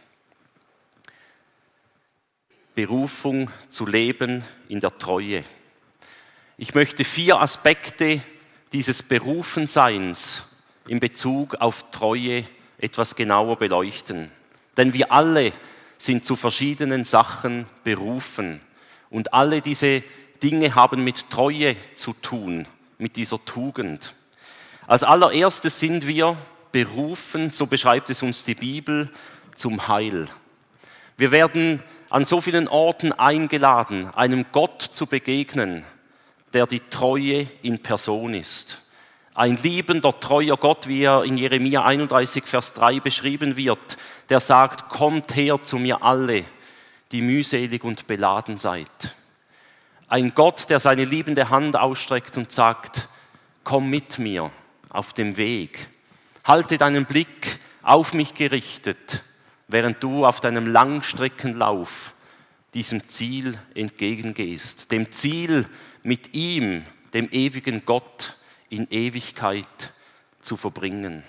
Berufung 2.74 3.50
zu 3.70 3.86
leben 3.86 4.44
in 4.68 4.78
der 4.78 4.96
Treue. 4.98 5.42
Ich 6.58 6.74
möchte 6.74 7.04
vier 7.04 7.40
Aspekte 7.40 8.20
dieses 8.72 9.02
Berufenseins 9.02 10.44
in 10.86 11.00
Bezug 11.00 11.56
auf 11.56 11.90
Treue 11.90 12.44
etwas 12.78 13.16
genauer 13.16 13.56
beleuchten. 13.56 14.30
Denn 14.76 14.92
wir 14.92 15.10
alle 15.10 15.52
sind 15.96 16.24
zu 16.24 16.36
verschiedenen 16.36 17.02
Sachen 17.04 17.66
berufen 17.82 18.60
und 19.10 19.34
alle 19.34 19.60
diese 19.60 20.04
Dinge 20.42 20.74
haben 20.76 21.02
mit 21.02 21.30
Treue 21.30 21.76
zu 21.94 22.12
tun, 22.12 22.68
mit 22.98 23.16
dieser 23.16 23.44
Tugend. 23.44 24.14
Als 24.86 25.02
allererstes 25.02 25.80
sind 25.80 26.06
wir 26.06 26.36
berufen, 26.72 27.50
so 27.50 27.66
beschreibt 27.66 28.10
es 28.10 28.22
uns 28.22 28.44
die 28.44 28.54
Bibel, 28.54 29.10
zum 29.54 29.88
Heil. 29.88 30.28
Wir 31.16 31.30
werden 31.30 31.82
an 32.10 32.24
so 32.24 32.40
vielen 32.40 32.68
Orten 32.68 33.12
eingeladen, 33.12 34.08
einem 34.14 34.46
Gott 34.52 34.82
zu 34.82 35.06
begegnen, 35.06 35.84
der 36.52 36.66
die 36.66 36.80
Treue 36.90 37.46
in 37.62 37.80
Person 37.82 38.34
ist. 38.34 38.80
Ein 39.34 39.56
liebender, 39.62 40.18
treuer 40.18 40.56
Gott, 40.56 40.88
wie 40.88 41.02
er 41.02 41.24
in 41.24 41.36
Jeremia 41.36 41.84
31, 41.84 42.44
Vers 42.44 42.72
3 42.72 43.00
beschrieben 43.00 43.56
wird, 43.56 43.96
der 44.30 44.40
sagt, 44.40 44.88
kommt 44.88 45.36
her 45.36 45.62
zu 45.62 45.78
mir 45.78 46.02
alle, 46.02 46.44
die 47.12 47.22
mühselig 47.22 47.84
und 47.84 48.06
beladen 48.06 48.58
seid. 48.58 49.14
Ein 50.08 50.34
Gott, 50.34 50.70
der 50.70 50.80
seine 50.80 51.04
liebende 51.04 51.50
Hand 51.50 51.76
ausstreckt 51.76 52.36
und 52.36 52.50
sagt, 52.50 53.08
komm 53.62 53.90
mit 53.90 54.18
mir 54.18 54.50
auf 54.88 55.12
dem 55.12 55.36
Weg. 55.36 55.88
Halte 56.48 56.78
deinen 56.78 57.04
Blick 57.04 57.60
auf 57.82 58.14
mich 58.14 58.32
gerichtet, 58.32 59.22
während 59.66 60.02
du 60.02 60.24
auf 60.24 60.40
deinem 60.40 60.66
Langstreckenlauf 60.66 62.14
diesem 62.72 63.06
Ziel 63.06 63.58
entgegengehst. 63.74 64.90
Dem 64.90 65.12
Ziel, 65.12 65.66
mit 66.02 66.34
ihm, 66.34 66.86
dem 67.12 67.28
ewigen 67.32 67.84
Gott, 67.84 68.38
in 68.70 68.88
Ewigkeit 68.88 69.92
zu 70.40 70.56
verbringen. 70.56 71.22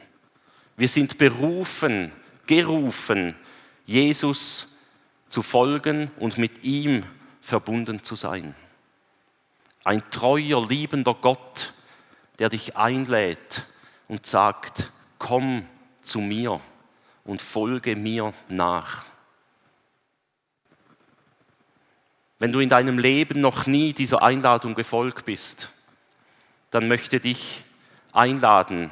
Wir 0.77 0.87
sind 0.87 1.17
berufen, 1.17 2.13
gerufen, 2.47 3.35
Jesus 3.85 4.67
zu 5.27 5.41
folgen 5.41 6.11
und 6.17 6.37
mit 6.37 6.63
ihm 6.63 7.03
verbunden 7.41 8.05
zu 8.05 8.15
sein. 8.15 8.55
Ein 9.83 10.01
treuer, 10.11 10.65
liebender 10.65 11.13
Gott, 11.13 11.73
der 12.39 12.47
dich 12.47 12.77
einlädt 12.77 13.65
und 14.07 14.25
sagt, 14.25 14.93
komm 15.19 15.67
zu 16.01 16.19
mir 16.19 16.59
und 17.25 17.41
folge 17.41 17.95
mir 17.95 18.33
nach. 18.47 19.05
Wenn 22.39 22.51
du 22.53 22.59
in 22.59 22.69
deinem 22.69 22.97
Leben 22.97 23.41
noch 23.41 23.67
nie 23.67 23.93
dieser 23.93 24.23
Einladung 24.23 24.73
gefolgt 24.73 25.25
bist, 25.25 25.69
dann 26.71 26.87
möchte 26.87 27.19
dich 27.19 27.63
einladen, 28.13 28.91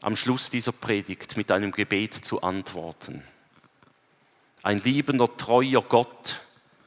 am 0.00 0.16
Schluss 0.16 0.48
dieser 0.48 0.72
Predigt 0.72 1.36
mit 1.36 1.52
einem 1.52 1.72
Gebet 1.72 2.14
zu 2.14 2.42
antworten. 2.42 3.22
Ein 4.62 4.82
liebender, 4.82 5.36
treuer 5.36 5.82
Gott, 5.82 6.40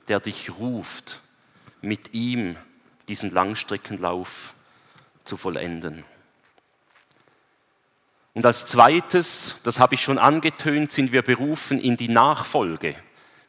der 0.07 0.19
dich 0.19 0.50
ruft, 0.57 1.19
mit 1.81 2.13
ihm 2.13 2.55
diesen 3.07 3.31
Langstreckenlauf 3.31 4.53
zu 5.25 5.38
vollenden. 5.38 6.03
Und 8.34 8.46
als 8.46 8.66
zweites, 8.66 9.56
das 9.64 9.80
habe 9.80 9.96
ich 9.96 10.04
schon 10.04 10.18
angetönt, 10.18 10.92
sind 10.92 11.12
wir 11.12 11.22
berufen 11.22 11.80
in 11.80 11.98
die 11.98 12.08
Nachfolge. 12.08 12.96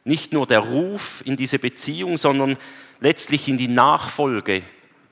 Nicht 0.03 0.33
nur 0.33 0.45
der 0.45 0.59
Ruf 0.59 1.21
in 1.25 1.37
diese 1.37 1.59
Beziehung, 1.59 2.17
sondern 2.17 2.57
letztlich 2.99 3.47
in 3.47 3.57
die 3.57 3.69
Nachfolge, 3.69 4.61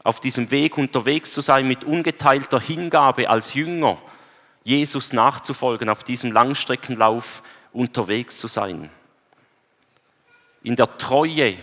auf 0.03 0.19
diesem 0.19 0.51
Weg 0.51 0.77
unterwegs 0.77 1.31
zu 1.31 1.41
sein 1.41 1.67
mit 1.67 1.83
ungeteilter 1.83 2.59
Hingabe 2.59 3.29
als 3.29 3.53
Jünger, 3.53 3.97
Jesus 4.63 5.13
nachzufolgen, 5.13 5.89
auf 5.89 6.03
diesem 6.03 6.31
Langstreckenlauf 6.31 7.43
unterwegs 7.71 8.39
zu 8.39 8.47
sein. 8.47 8.89
In 10.63 10.75
der 10.75 10.97
Treue 10.97 11.55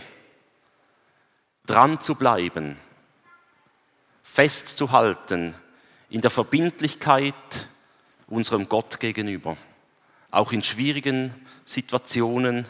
dran 1.66 2.00
zu 2.00 2.14
bleiben, 2.14 2.76
festzuhalten, 4.22 5.54
in 6.08 6.20
der 6.20 6.30
Verbindlichkeit 6.30 7.34
unserem 8.28 8.68
Gott 8.68 9.00
gegenüber, 9.00 9.56
auch 10.30 10.52
in 10.52 10.62
schwierigen 10.62 11.34
Situationen 11.64 12.66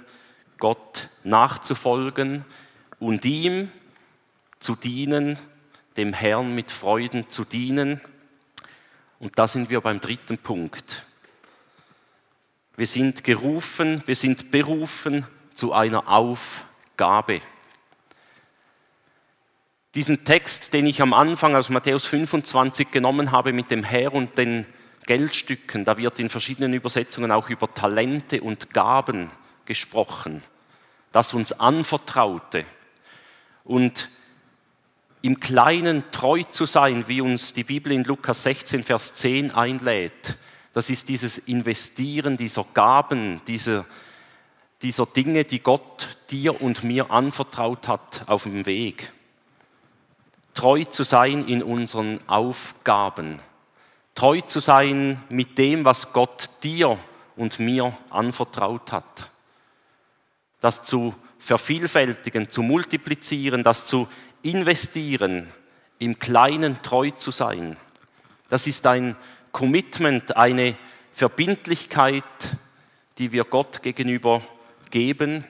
Gott 0.58 1.08
nachzufolgen 1.24 2.44
und 2.98 3.24
ihm 3.24 3.70
zu 4.60 4.74
dienen, 4.74 5.38
dem 5.96 6.12
Herrn 6.12 6.54
mit 6.54 6.70
Freuden 6.70 7.28
zu 7.28 7.44
dienen. 7.44 8.00
Und 9.18 9.38
da 9.38 9.48
sind 9.48 9.70
wir 9.70 9.80
beim 9.80 10.00
dritten 10.00 10.38
Punkt. 10.38 11.04
Wir 12.76 12.86
sind 12.86 13.24
gerufen, 13.24 14.02
wir 14.06 14.14
sind 14.14 14.52
berufen 14.52 15.26
zu 15.54 15.72
einer 15.72 16.08
Aufgabe. 16.08 17.40
Diesen 19.96 20.24
Text, 20.24 20.72
den 20.74 20.86
ich 20.86 21.02
am 21.02 21.12
Anfang 21.12 21.56
aus 21.56 21.70
Matthäus 21.70 22.04
25 22.04 22.92
genommen 22.92 23.32
habe 23.32 23.52
mit 23.52 23.72
dem 23.72 23.82
Herr 23.82 24.12
und 24.12 24.38
den 24.38 24.66
Geldstücken, 25.08 25.86
da 25.86 25.96
wird 25.96 26.18
in 26.18 26.28
verschiedenen 26.28 26.74
Übersetzungen 26.74 27.32
auch 27.32 27.48
über 27.48 27.72
Talente 27.72 28.42
und 28.42 28.74
Gaben 28.74 29.30
gesprochen, 29.64 30.42
das 31.12 31.32
uns 31.32 31.58
anvertraute. 31.58 32.66
Und 33.64 34.10
im 35.22 35.40
Kleinen 35.40 36.04
treu 36.12 36.42
zu 36.42 36.66
sein, 36.66 37.08
wie 37.08 37.22
uns 37.22 37.54
die 37.54 37.64
Bibel 37.64 37.90
in 37.90 38.04
Lukas 38.04 38.42
16, 38.42 38.84
Vers 38.84 39.14
10 39.14 39.52
einlädt, 39.52 40.36
das 40.74 40.90
ist 40.90 41.08
dieses 41.08 41.38
Investieren 41.38 42.36
dieser 42.36 42.66
Gaben, 42.74 43.40
dieser, 43.46 43.86
dieser 44.82 45.06
Dinge, 45.06 45.44
die 45.44 45.60
Gott 45.60 46.18
dir 46.30 46.61
und 46.61 46.85
mir 46.85 47.11
anvertraut 47.11 47.88
hat 47.88 48.24
auf 48.26 48.42
dem 48.42 48.66
Weg. 48.66 49.11
Treu 50.52 50.85
zu 50.85 51.02
sein 51.02 51.48
in 51.48 51.62
unseren 51.62 52.20
Aufgaben 52.28 53.40
treu 54.18 54.40
zu 54.40 54.59
sein 54.59 55.22
mit 55.28 55.59
dem, 55.59 55.85
was 55.85 56.12
Gott 56.12 56.50
dir 56.64 56.98
und 57.37 57.61
mir 57.61 57.96
anvertraut 58.11 58.90
hat. 58.90 59.31
Das 60.59 60.83
zu 60.83 61.14
vervielfältigen, 61.38 62.50
zu 62.50 62.62
multiplizieren, 62.62 63.62
das 63.62 63.87
zu 63.87 64.09
investieren, 64.42 65.46
im 66.00 66.18
Kleinen 66.18 66.83
treu 66.83 67.12
zu 67.12 67.31
sein. 67.31 67.76
Das 68.48 68.66
ist 68.66 68.88
ein 68.88 69.14
Commitment, 69.52 70.37
eine 70.37 70.76
Verbindlichkeit, 71.12 72.24
die 73.18 73.31
wir 73.31 73.44
Gott 73.44 73.85
gegenüber 73.85 74.42
geben 74.90 75.44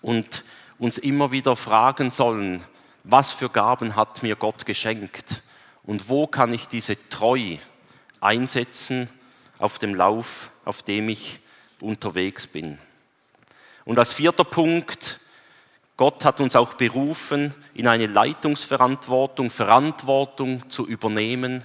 und 0.00 0.44
uns 0.78 0.96
immer 0.96 1.32
wieder 1.32 1.56
fragen 1.56 2.12
sollen, 2.12 2.62
was 3.02 3.32
für 3.32 3.48
Gaben 3.48 3.96
hat 3.96 4.22
mir 4.22 4.36
Gott 4.36 4.64
geschenkt 4.64 5.42
und 5.82 6.08
wo 6.08 6.28
kann 6.28 6.52
ich 6.52 6.68
diese 6.68 6.96
Treu 7.08 7.56
einsetzen 8.20 9.08
auf 9.58 9.78
dem 9.78 9.94
Lauf, 9.94 10.50
auf 10.64 10.82
dem 10.82 11.08
ich 11.08 11.40
unterwegs 11.80 12.46
bin. 12.46 12.78
Und 13.84 13.98
als 13.98 14.12
vierter 14.12 14.44
Punkt, 14.44 15.20
Gott 15.96 16.24
hat 16.24 16.40
uns 16.40 16.56
auch 16.56 16.74
berufen, 16.74 17.54
in 17.74 17.86
eine 17.86 18.06
Leitungsverantwortung, 18.06 19.50
Verantwortung 19.50 20.70
zu 20.70 20.86
übernehmen 20.86 21.64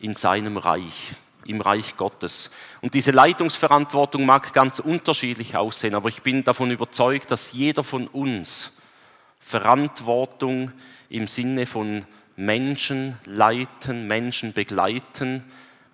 in 0.00 0.14
seinem 0.14 0.56
Reich, 0.56 1.14
im 1.46 1.60
Reich 1.60 1.96
Gottes. 1.96 2.50
Und 2.80 2.94
diese 2.94 3.12
Leitungsverantwortung 3.12 4.26
mag 4.26 4.52
ganz 4.52 4.80
unterschiedlich 4.80 5.56
aussehen, 5.56 5.94
aber 5.94 6.08
ich 6.08 6.22
bin 6.22 6.42
davon 6.44 6.70
überzeugt, 6.70 7.30
dass 7.30 7.52
jeder 7.52 7.84
von 7.84 8.08
uns 8.08 8.76
Verantwortung 9.38 10.72
im 11.08 11.28
Sinne 11.28 11.66
von 11.66 12.04
Menschen 12.34 13.16
leiten, 13.24 14.08
Menschen 14.08 14.52
begleiten, 14.52 15.44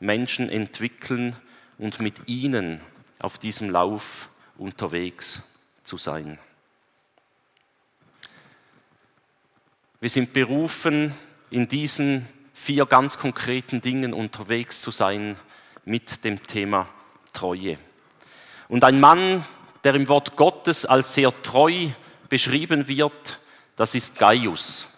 Menschen 0.03 0.49
entwickeln 0.49 1.37
und 1.79 2.01
mit 2.01 2.29
ihnen 2.29 2.81
auf 3.21 3.38
diesem 3.38 3.71
Lauf 3.71 4.29
unterwegs 4.59 5.43
zu 5.85 5.97
sein. 5.97 6.38
Wir 10.01 10.11
sind 10.11 10.33
berufen, 10.33 11.15
in 11.51 11.69
diesen 11.69 12.27
vier 12.53 12.85
ganz 12.87 13.17
konkreten 13.17 13.81
Dingen 13.81 14.12
unterwegs 14.12 14.81
zu 14.81 14.91
sein 14.91 15.37
mit 15.85 16.25
dem 16.25 16.43
Thema 16.43 16.88
Treue. 17.33 17.79
Und 18.69 18.83
ein 18.83 18.99
Mann, 18.99 19.45
der 19.85 19.95
im 19.95 20.09
Wort 20.09 20.35
Gottes 20.35 20.85
als 20.85 21.15
sehr 21.15 21.43
treu 21.43 21.88
beschrieben 22.29 22.88
wird, 22.88 23.38
das 23.77 23.95
ist 23.95 24.19
Gaius. 24.19 24.91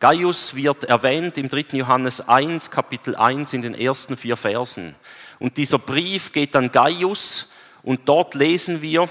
Gaius 0.00 0.54
wird 0.54 0.84
erwähnt 0.84 1.38
im 1.38 1.48
3. 1.48 1.76
Johannes 1.78 2.28
1, 2.28 2.70
Kapitel 2.70 3.16
1 3.16 3.52
in 3.52 3.62
den 3.62 3.74
ersten 3.74 4.16
vier 4.16 4.36
Versen. 4.36 4.94
Und 5.40 5.56
dieser 5.56 5.80
Brief 5.80 6.30
geht 6.30 6.54
an 6.54 6.70
Gaius 6.70 7.50
und 7.82 8.08
dort 8.08 8.36
lesen 8.36 8.80
wir 8.80 9.10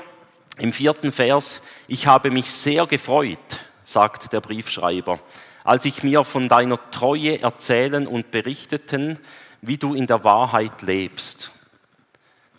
im 0.58 0.71
vierten 0.71 1.12
Vers, 1.12 1.62
ich 1.89 2.08
habe 2.08 2.32
mich 2.32 2.50
sehr 2.50 2.88
gefreut, 2.88 3.38
sagt 3.84 4.32
der 4.32 4.39
Briefschreiber, 4.39 5.19
als 5.65 5.84
ich 5.84 6.04
mir 6.04 6.23
von 6.23 6.47
deiner 6.47 6.80
Treue 6.89 7.41
erzählen 7.41 8.08
und 8.08 8.32
berichteten, 8.32 9.19
wie 9.62 9.78
du 9.78 9.93
in 9.93 10.08
der 10.08 10.23
Wahrheit 10.23 10.84
lebst. 10.84 11.52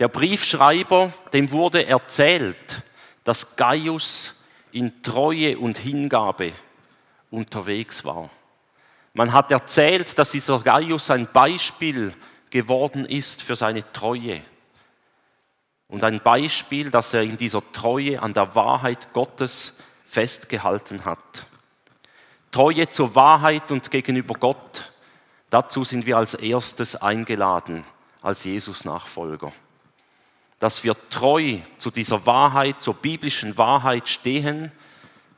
Der 0.00 0.08
Briefschreiber, 0.08 1.14
dem 1.32 1.50
wurde 1.50 1.86
erzählt, 1.86 2.82
dass 3.24 3.56
Gaius 3.56 4.34
in 4.70 5.02
Treue 5.02 5.58
und 5.58 5.78
Hingabe 5.78 6.52
unterwegs 7.30 8.04
war. 8.04 8.30
Man 9.12 9.32
hat 9.32 9.50
erzählt, 9.50 10.18
dass 10.18 10.30
dieser 10.30 10.60
Gaius 10.60 11.10
ein 11.10 11.26
Beispiel 11.32 12.14
geworden 12.50 13.04
ist 13.04 13.42
für 13.42 13.56
seine 13.56 13.90
Treue. 13.92 14.42
Und 15.88 16.04
ein 16.04 16.20
Beispiel, 16.20 16.90
dass 16.90 17.14
er 17.14 17.22
in 17.22 17.36
dieser 17.36 17.62
Treue 17.72 18.20
an 18.20 18.34
der 18.34 18.54
Wahrheit 18.54 19.12
Gottes 19.12 19.78
festgehalten 20.04 21.04
hat. 21.04 21.46
Treue 22.50 22.88
zur 22.88 23.14
Wahrheit 23.14 23.70
und 23.70 23.90
gegenüber 23.90 24.34
Gott, 24.34 24.90
dazu 25.50 25.84
sind 25.84 26.06
wir 26.06 26.16
als 26.16 26.34
erstes 26.34 26.96
eingeladen, 26.96 27.84
als 28.22 28.44
Jesus-Nachfolger. 28.44 29.52
Dass 30.58 30.84
wir 30.84 30.96
treu 31.10 31.58
zu 31.78 31.90
dieser 31.90 32.24
Wahrheit, 32.26 32.82
zur 32.82 32.94
biblischen 32.94 33.56
Wahrheit 33.58 34.08
stehen 34.08 34.72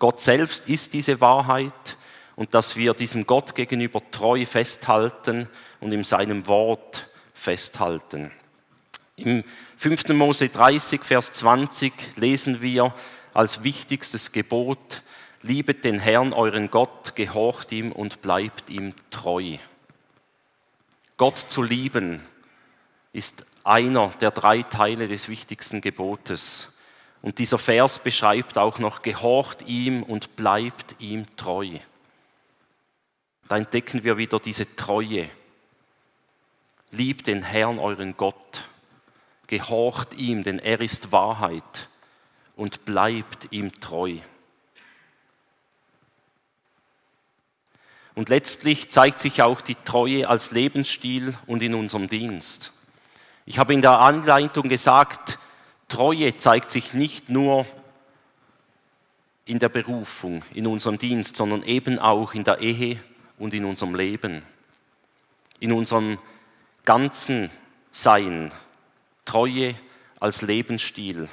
Gott 0.01 0.21
selbst 0.21 0.67
ist 0.67 0.95
diese 0.95 1.21
Wahrheit 1.21 1.97
und 2.35 2.55
dass 2.55 2.75
wir 2.75 2.95
diesem 2.95 3.27
Gott 3.27 3.55
gegenüber 3.55 4.01
treu 4.11 4.47
festhalten 4.47 5.47
und 5.79 5.93
in 5.93 6.05
seinem 6.05 6.47
Wort 6.47 7.07
festhalten. 7.35 8.33
Im 9.17 9.45
5. 9.77 10.09
Mose 10.09 10.49
30, 10.49 11.03
Vers 11.03 11.35
20 11.35 11.93
lesen 12.17 12.63
wir 12.63 12.95
als 13.35 13.63
wichtigstes 13.63 14.33
Gebot, 14.33 15.03
liebet 15.43 15.85
den 15.85 15.99
Herrn, 15.99 16.33
euren 16.33 16.71
Gott, 16.71 17.15
gehorcht 17.15 17.71
ihm 17.71 17.93
und 17.93 18.23
bleibt 18.23 18.71
ihm 18.71 18.95
treu. 19.11 19.59
Gott 21.19 21.39
zu 21.39 21.63
lieben 21.63 22.27
ist 23.13 23.45
einer 23.65 24.09
der 24.23 24.31
drei 24.31 24.63
Teile 24.63 25.09
des 25.09 25.29
wichtigsten 25.29 25.83
Gebotes. 25.83 26.73
Und 27.23 27.39
dieser 27.39 27.59
Vers 27.59 27.99
beschreibt 27.99 28.57
auch 28.57 28.79
noch, 28.79 29.03
gehorcht 29.03 29.63
ihm 29.63 30.03
und 30.03 30.37
bleibt 30.37 30.97
ihm 31.01 31.27
treu. 31.37 31.79
Da 33.49 33.57
entdecken 33.57 34.05
wir 34.05 34.17
wieder 34.17 34.39
diese 34.39 34.77
Treue. 34.77 35.29
Liebt 36.93 37.27
den 37.27 37.43
Herrn, 37.43 37.79
euren 37.79 38.17
Gott. 38.17 38.65
Gehorcht 39.49 40.15
ihm, 40.15 40.45
denn 40.45 40.59
er 40.61 40.81
ist 40.81 41.13
Wahrheit 41.13 41.89
und 42.57 42.85
bleibt 42.85 43.49
ihm 43.51 43.81
treu. 43.81 44.19
Und 48.15 48.29
letztlich 48.29 48.91
zeigt 48.91 49.21
sich 49.21 49.43
auch 49.43 49.61
die 49.61 49.77
Treue 49.77 50.29
als 50.29 50.53
Lebensstil 50.53 51.37
und 51.47 51.63
in 51.63 51.75
unserem 51.75 52.09
Dienst. 52.09 52.73
Ich 53.47 53.59
habe 53.59 53.75
in 53.75 53.83
der 53.83 53.99
Anleitung 53.99 54.69
gesagt, 54.69 55.40
Treue 55.91 56.37
zeigt 56.37 56.71
sich 56.71 56.95
nicht 56.95 57.29
nur 57.29 57.67
in 59.45 59.59
der 59.59 59.69
Berufung, 59.69 60.45
in 60.55 60.67
unserem 60.67 60.99
Dienst, 60.99 61.37
sondern 61.37 61.65
eben 61.65 61.99
auch 61.99 62.33
in 62.33 62.45
der 62.45 62.61
Ehe 62.61 62.99
und 63.39 63.53
in 63.53 63.65
unserem 63.65 63.97
Leben, 63.97 64.45
in 65.59 65.73
unserem 65.73 66.19
ganzen 66.85 67.51
Sein. 67.91 68.53
Treue 69.25 69.75
als 70.21 70.43
Lebensstil. 70.43 71.29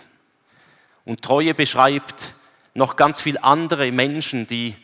Und 1.05 1.21
Treue 1.21 1.53
beschreibt 1.53 2.33
noch 2.73 2.95
ganz 2.95 3.21
viele 3.21 3.43
andere 3.43 3.91
Menschen, 3.91 4.47
die 4.47 4.75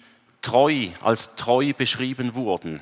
treu 0.41 0.89
als 1.01 1.35
treu 1.35 1.73
beschrieben 1.73 2.35
wurden 2.35 2.79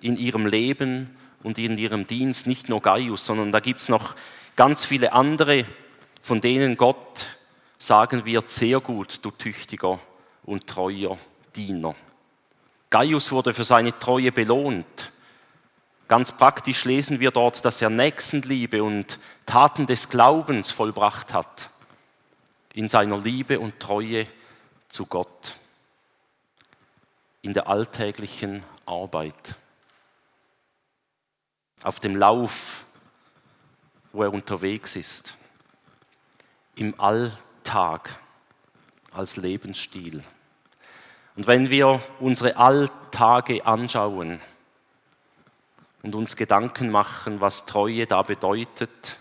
in 0.00 0.16
ihrem 0.16 0.46
Leben 0.46 1.14
und 1.42 1.58
in 1.58 1.76
ihrem 1.76 2.06
Dienst, 2.06 2.46
nicht 2.46 2.70
nur 2.70 2.80
Gaius, 2.80 3.26
sondern 3.26 3.52
da 3.52 3.60
gibt 3.60 3.82
es 3.82 3.90
noch 3.90 4.16
ganz 4.56 4.86
viele 4.86 5.12
andere 5.12 5.66
von 6.20 6.40
denen 6.40 6.76
Gott 6.76 7.26
sagen 7.78 8.24
wird, 8.24 8.50
sehr 8.50 8.80
gut, 8.80 9.20
du 9.22 9.30
tüchtiger 9.30 9.98
und 10.44 10.66
treuer 10.66 11.18
Diener. 11.56 11.94
Gaius 12.90 13.32
wurde 13.32 13.54
für 13.54 13.64
seine 13.64 13.98
Treue 13.98 14.32
belohnt. 14.32 15.12
Ganz 16.08 16.32
praktisch 16.32 16.84
lesen 16.84 17.20
wir 17.20 17.30
dort, 17.30 17.64
dass 17.64 17.80
er 17.80 17.88
Nächstenliebe 17.88 18.82
und 18.82 19.18
Taten 19.46 19.86
des 19.86 20.08
Glaubens 20.08 20.70
vollbracht 20.70 21.32
hat 21.32 21.70
in 22.74 22.88
seiner 22.88 23.18
Liebe 23.18 23.58
und 23.60 23.80
Treue 23.80 24.26
zu 24.88 25.06
Gott, 25.06 25.56
in 27.42 27.54
der 27.54 27.68
alltäglichen 27.68 28.62
Arbeit, 28.86 29.56
auf 31.82 32.00
dem 32.00 32.16
Lauf, 32.16 32.84
wo 34.12 34.24
er 34.24 34.34
unterwegs 34.34 34.96
ist 34.96 35.36
im 36.76 36.98
Alltag 37.00 38.18
als 39.12 39.36
Lebensstil. 39.36 40.22
Und 41.36 41.46
wenn 41.46 41.70
wir 41.70 42.02
unsere 42.18 42.56
Alltage 42.56 43.64
anschauen 43.64 44.40
und 46.02 46.14
uns 46.14 46.36
Gedanken 46.36 46.90
machen, 46.90 47.40
was 47.40 47.66
Treue 47.66 48.06
da 48.06 48.22
bedeutet, 48.22 49.16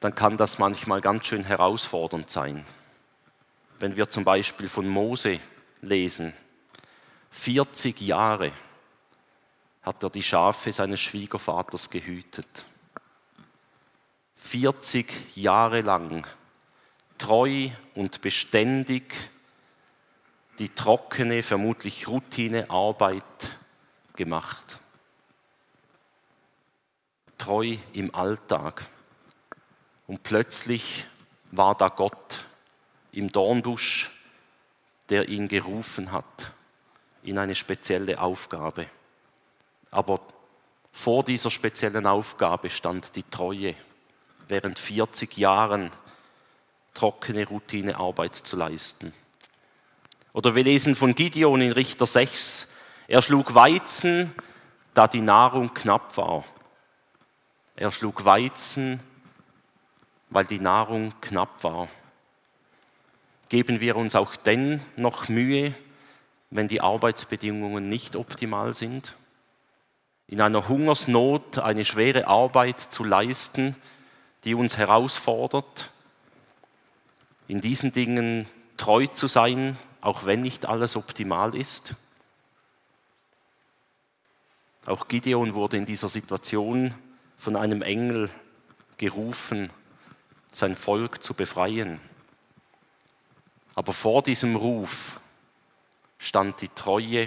dann 0.00 0.14
kann 0.14 0.36
das 0.36 0.58
manchmal 0.58 1.00
ganz 1.00 1.26
schön 1.26 1.44
herausfordernd 1.44 2.30
sein. 2.30 2.64
Wenn 3.78 3.96
wir 3.96 4.08
zum 4.08 4.24
Beispiel 4.24 4.68
von 4.68 4.86
Mose 4.86 5.40
lesen, 5.82 6.32
40 7.30 8.00
Jahre 8.00 8.52
hat 9.82 10.02
er 10.02 10.10
die 10.10 10.22
Schafe 10.22 10.72
seines 10.72 11.00
Schwiegervaters 11.00 11.90
gehütet. 11.90 12.64
40 14.46 15.36
Jahre 15.36 15.80
lang 15.80 16.24
treu 17.18 17.68
und 17.96 18.20
beständig 18.20 19.12
die 20.60 20.68
trockene, 20.68 21.42
vermutlich 21.42 22.06
Routinearbeit 22.06 23.24
gemacht. 24.14 24.78
Treu 27.36 27.76
im 27.92 28.14
Alltag. 28.14 28.86
Und 30.06 30.22
plötzlich 30.22 31.06
war 31.50 31.74
da 31.74 31.88
Gott 31.88 32.46
im 33.10 33.32
Dornbusch, 33.32 34.10
der 35.08 35.28
ihn 35.28 35.48
gerufen 35.48 36.12
hat 36.12 36.52
in 37.24 37.38
eine 37.38 37.56
spezielle 37.56 38.20
Aufgabe. 38.20 38.86
Aber 39.90 40.20
vor 40.92 41.24
dieser 41.24 41.50
speziellen 41.50 42.06
Aufgabe 42.06 42.70
stand 42.70 43.16
die 43.16 43.24
Treue 43.24 43.74
während 44.48 44.78
40 44.78 45.36
Jahren 45.36 45.90
trockene 46.94 47.46
Routinearbeit 47.46 48.34
zu 48.34 48.56
leisten. 48.56 49.12
Oder 50.32 50.54
wir 50.54 50.64
lesen 50.64 50.96
von 50.96 51.14
Gideon 51.14 51.60
in 51.60 51.72
Richter 51.72 52.06
6, 52.06 52.68
er 53.08 53.22
schlug 53.22 53.54
Weizen, 53.54 54.32
da 54.94 55.06
die 55.06 55.20
Nahrung 55.20 55.72
knapp 55.74 56.16
war. 56.16 56.44
Er 57.76 57.90
schlug 57.92 58.24
Weizen, 58.24 59.00
weil 60.30 60.44
die 60.44 60.58
Nahrung 60.58 61.12
knapp 61.20 61.62
war. 61.62 61.88
Geben 63.48 63.80
wir 63.80 63.96
uns 63.96 64.16
auch 64.16 64.34
denn 64.34 64.82
noch 64.96 65.28
Mühe, 65.28 65.72
wenn 66.50 66.68
die 66.68 66.80
Arbeitsbedingungen 66.80 67.88
nicht 67.88 68.16
optimal 68.16 68.74
sind? 68.74 69.14
In 70.26 70.40
einer 70.40 70.68
Hungersnot 70.68 71.58
eine 71.58 71.84
schwere 71.84 72.26
Arbeit 72.26 72.80
zu 72.80 73.04
leisten, 73.04 73.76
die 74.46 74.54
uns 74.54 74.76
herausfordert, 74.76 75.90
in 77.48 77.60
diesen 77.60 77.92
Dingen 77.92 78.46
treu 78.76 79.08
zu 79.08 79.26
sein, 79.26 79.76
auch 80.00 80.24
wenn 80.24 80.40
nicht 80.40 80.66
alles 80.66 80.94
optimal 80.94 81.56
ist. 81.56 81.96
Auch 84.86 85.08
Gideon 85.08 85.54
wurde 85.54 85.76
in 85.76 85.84
dieser 85.84 86.08
Situation 86.08 86.94
von 87.36 87.56
einem 87.56 87.82
Engel 87.82 88.30
gerufen, 88.98 89.70
sein 90.52 90.76
Volk 90.76 91.24
zu 91.24 91.34
befreien. 91.34 92.00
Aber 93.74 93.92
vor 93.92 94.22
diesem 94.22 94.54
Ruf 94.54 95.18
stand 96.18 96.60
die 96.60 96.68
Treue 96.68 97.26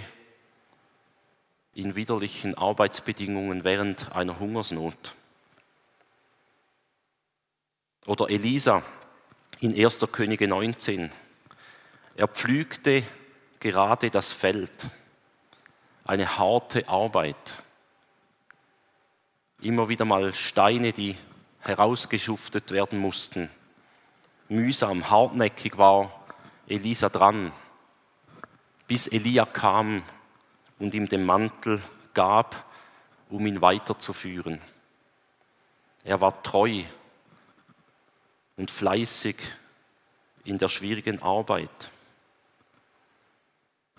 in 1.73 1.95
widerlichen 1.95 2.57
Arbeitsbedingungen 2.57 3.65
während 3.65 4.09
einer 4.13 4.39
Hungersnot. 4.39 5.15
Oder 8.09 8.27
Elisa 8.31 8.81
in 9.59 9.79
1. 9.79 9.99
Könige 10.11 10.47
19. 10.47 11.11
Er 12.15 12.27
pflügte 12.27 13.03
gerade 13.59 14.09
das 14.09 14.31
Feld. 14.31 14.87
Eine 16.05 16.39
harte 16.39 16.89
Arbeit. 16.89 17.35
Immer 19.61 19.89
wieder 19.89 20.05
mal 20.05 20.33
Steine, 20.33 20.91
die 20.91 21.15
herausgeschuftet 21.59 22.71
werden 22.71 22.97
mussten. 22.97 23.47
Mühsam, 24.47 25.07
hartnäckig 25.11 25.77
war 25.77 26.11
Elisa 26.67 27.09
dran, 27.09 27.51
bis 28.87 29.05
Elia 29.05 29.45
kam 29.45 30.01
und 30.79 30.95
ihm 30.95 31.07
den 31.07 31.25
Mantel 31.25 31.79
gab, 32.15 32.65
um 33.29 33.45
ihn 33.45 33.61
weiterzuführen. 33.61 34.59
Er 36.03 36.21
war 36.21 36.41
treu 36.41 36.85
und 38.59 38.69
fleißig 38.69 39.37
in 40.43 40.57
der 40.57 40.67
schwierigen 40.67 41.21
Arbeit. 41.21 41.91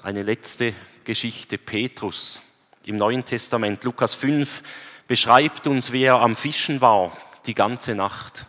Eine 0.03 0.23
letzte 0.23 0.75
Geschichte, 1.03 1.57
Petrus 1.57 2.43
im 2.85 2.99
Neuen 2.99 3.25
Testament, 3.25 3.83
Lukas 3.85 4.15
5, 4.15 4.63
beschreibt 5.09 5.67
uns, 5.67 5.93
wie 5.93 6.03
er 6.03 6.21
am 6.21 6.37
Fischen 6.37 6.83
war 6.83 7.17
die 7.47 7.55
ganze 7.55 7.95
Nacht. 7.95 8.45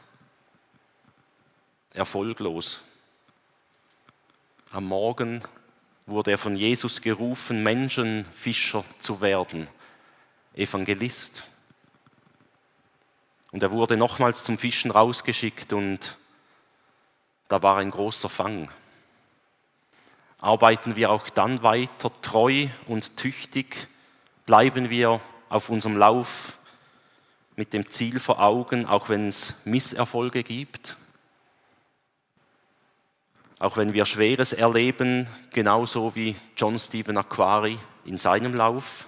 Erfolglos. 1.93 2.81
Am 4.71 4.83
Morgen 4.83 5.41
wurde 6.07 6.31
er 6.31 6.37
von 6.37 6.57
Jesus 6.57 7.01
gerufen, 7.01 7.63
Menschenfischer 7.63 8.83
zu 8.99 9.21
werden, 9.21 9.69
Evangelist. 10.55 11.45
Und 13.51 13.63
er 13.63 13.71
wurde 13.71 13.97
nochmals 13.97 14.43
zum 14.43 14.57
Fischen 14.57 14.91
rausgeschickt 14.91 15.73
und 15.73 16.17
da 17.49 17.61
war 17.61 17.77
ein 17.77 17.91
großer 17.91 18.29
Fang. 18.29 18.71
Arbeiten 20.39 20.95
wir 20.95 21.11
auch 21.11 21.29
dann 21.29 21.61
weiter 21.61 22.11
treu 22.21 22.67
und 22.87 23.17
tüchtig, 23.17 23.89
bleiben 24.45 24.89
wir 24.89 25.19
auf 25.49 25.69
unserem 25.69 25.97
Lauf 25.97 26.57
mit 27.57 27.73
dem 27.73 27.89
Ziel 27.91 28.19
vor 28.19 28.41
Augen, 28.41 28.85
auch 28.85 29.09
wenn 29.09 29.27
es 29.27 29.65
Misserfolge 29.65 30.43
gibt, 30.43 30.97
auch 33.59 33.77
wenn 33.77 33.93
wir 33.93 34.05
Schweres 34.05 34.53
erleben, 34.53 35.27
genauso 35.51 36.15
wie 36.15 36.35
John 36.55 36.79
Stephen 36.79 37.17
Aquari 37.17 37.77
in 38.05 38.17
seinem 38.17 38.55
Lauf. 38.55 39.07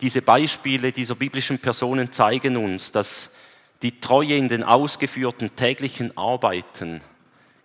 Diese 0.00 0.22
Beispiele 0.22 0.92
dieser 0.92 1.14
biblischen 1.14 1.58
Personen 1.58 2.10
zeigen 2.10 2.56
uns, 2.56 2.92
dass 2.92 3.34
Die 3.82 3.98
Treue 3.98 4.36
in 4.36 4.48
den 4.48 4.62
ausgeführten 4.62 5.56
täglichen 5.56 6.14
Arbeiten, 6.16 7.00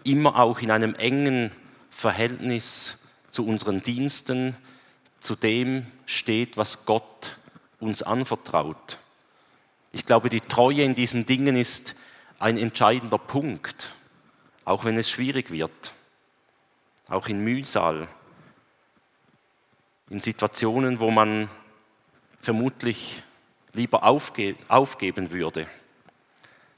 immer 0.06 0.40
auch 0.40 0.62
in 0.62 0.72
einem 0.72 0.96
engen 0.96 1.52
Verhältnis 1.90 2.98
zu 3.32 3.46
unseren 3.46 3.84
Diensten, 3.84 4.56
zu 5.20 5.36
dem 5.36 5.86
steht, 6.06 6.56
was 6.56 6.86
Gott 6.86 7.36
uns 7.82 8.02
anvertraut. 8.02 8.98
Ich 9.92 10.06
glaube, 10.06 10.30
die 10.30 10.40
Treue 10.40 10.84
in 10.84 10.96
diesen 10.96 11.26
Dingen 11.26 11.58
ist 11.58 11.96
ein 12.40 12.58
entscheidender 12.58 13.18
Punkt, 13.18 13.92
auch 14.64 14.86
wenn 14.86 14.98
es 14.98 15.10
schwierig 15.10 15.52
wird, 15.52 15.92
auch 17.10 17.28
in 17.28 17.44
Mühsal, 17.44 18.08
in 20.10 20.22
Situationen, 20.22 21.02
wo 21.02 21.12
man 21.12 21.50
vermutlich 22.46 23.24
lieber 23.74 24.04
aufge 24.04 24.56
aufgeben 24.68 25.32
würde. 25.32 25.68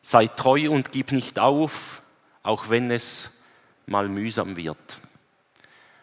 Sei 0.01 0.27
treu 0.27 0.69
und 0.71 0.91
gib 0.93 1.12
nicht 1.12 1.39
auf, 1.39 2.01
auch 2.41 2.69
wenn 2.69 2.89
es 2.89 3.32
mal 3.86 4.08
mühsam 4.08 4.56
wird. 4.56 4.99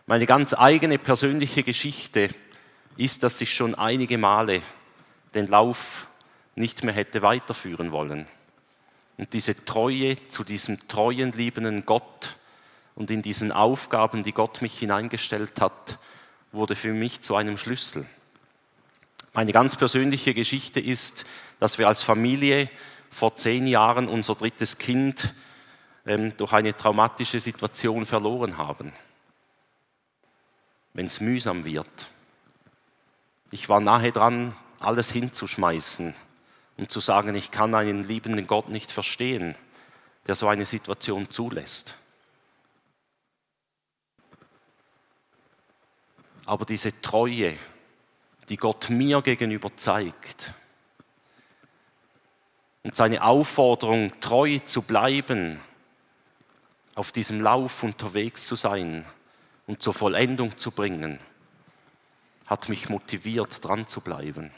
Meine 0.07 0.27
ganz 0.27 0.53
eigene 0.53 0.99
persönliche 0.99 1.63
Geschichte 1.63 2.29
ist, 2.99 3.23
dass 3.23 3.41
ich 3.41 3.55
schon 3.55 3.75
einige 3.75 4.19
Male 4.19 4.63
den 5.35 5.49
Lauf 5.49 6.09
nicht 6.55 6.85
mehr 6.85 6.95
hätte 6.95 7.23
weiterführen 7.23 7.91
wollen. 7.91 8.27
Und 9.17 9.33
diese 9.33 9.65
Treue 9.65 10.17
zu 10.29 10.45
diesem 10.45 10.87
treuen, 10.89 11.33
liebenden 11.33 11.87
Gott 11.87 12.37
und 12.95 13.11
in 13.11 13.23
diesen 13.23 13.51
Aufgaben, 13.51 14.25
die 14.25 14.33
Gott 14.33 14.61
mich 14.61 14.79
hineingestellt 14.79 15.61
hat, 15.61 15.99
wurde 16.53 16.77
für 16.77 16.93
mich 16.93 17.23
zu 17.23 17.35
einem 17.35 17.57
Schlüssel. 17.57 18.07
Meine 19.35 19.51
ganz 19.51 19.75
persönliche 19.75 20.33
Geschichte 20.33 20.79
ist, 20.79 21.27
dass 21.59 21.79
wir 21.79 21.89
als 21.89 22.03
Familie 22.03 22.71
vor 23.11 23.35
zehn 23.35 23.67
Jahren 23.67 24.07
unser 24.07 24.37
drittes 24.37 24.79
Kind 24.79 25.35
ähm, 26.07 26.37
durch 26.37 26.53
eine 26.53 26.77
traumatische 26.77 27.41
Situation 27.41 28.07
verloren 28.07 28.59
haben. 28.59 28.93
Wenn 30.93 31.07
es 31.07 31.21
mühsam 31.21 31.65
wird. 31.65 32.07
Ich 33.51 33.69
war 33.69 33.81
nahe 33.81 34.13
dran, 34.13 34.55
alles 34.79 35.11
hinzuschmeißen 35.11 36.15
und 36.77 36.91
zu 36.93 37.01
sagen, 37.01 37.35
ich 37.35 37.51
kann 37.51 37.75
einen 37.75 38.05
liebenden 38.05 38.47
Gott 38.47 38.69
nicht 38.69 38.93
verstehen, 38.93 39.57
der 40.29 40.37
so 40.37 40.47
eine 40.47 40.65
Situation 40.65 41.29
zulässt. 41.29 41.97
Aber 46.47 46.65
diese 46.65 47.01
Treue, 47.01 47.59
die 48.49 48.57
Gott 48.57 48.91
mir 48.91 49.23
gegenüber 49.23 49.75
zeigt. 49.77 50.53
Und 52.83 52.95
seine 52.95 53.23
Aufforderung, 53.23 54.13
treu 54.21 54.59
zu 54.59 54.83
bleiben, 54.83 55.59
auf 56.95 57.13
diesem 57.13 57.41
Lauf 57.41 57.83
unterwegs 57.83 58.47
zu 58.47 58.57
sein 58.57 59.05
und 59.67 59.83
zur 59.83 59.95
Vollendung 59.95 60.57
zu 60.59 60.71
bringen, 60.71 61.19
hat 62.47 62.69
mich 62.69 62.89
motiviert, 62.89 63.65
dran 63.65 63.89
zu 63.89 64.01
bleiben, 64.01 64.51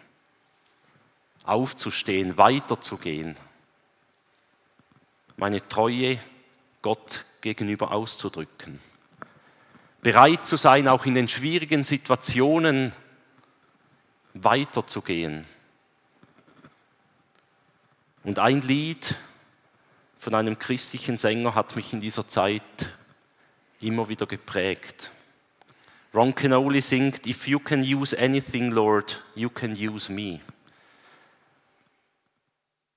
aufzustehen, 1.44 2.36
weiterzugehen, 2.36 3.36
meine 5.36 5.66
Treue 5.68 6.18
Gott 6.82 7.24
gegenüber 7.40 7.92
auszudrücken, 7.92 8.80
bereit 10.02 10.46
zu 10.46 10.56
sein, 10.56 10.88
auch 10.88 11.06
in 11.06 11.14
den 11.14 11.28
schwierigen 11.28 11.84
Situationen 11.84 12.92
weiterzugehen. 14.44 15.46
Und 18.24 18.38
ein 18.38 18.60
Lied 18.62 19.14
von 20.18 20.34
einem 20.34 20.58
christlichen 20.58 21.18
Sänger 21.18 21.54
hat 21.54 21.76
mich 21.76 21.92
in 21.92 22.00
dieser 22.00 22.26
Zeit 22.26 22.62
immer 23.80 24.08
wieder 24.08 24.26
geprägt. 24.26 25.12
Ron 26.12 26.34
Canoli 26.34 26.80
singt, 26.80 27.26
If 27.26 27.46
you 27.46 27.58
can 27.60 27.82
use 27.82 28.18
anything, 28.18 28.70
Lord, 28.70 29.22
you 29.34 29.50
can 29.50 29.72
use 29.72 30.10
me. 30.10 30.40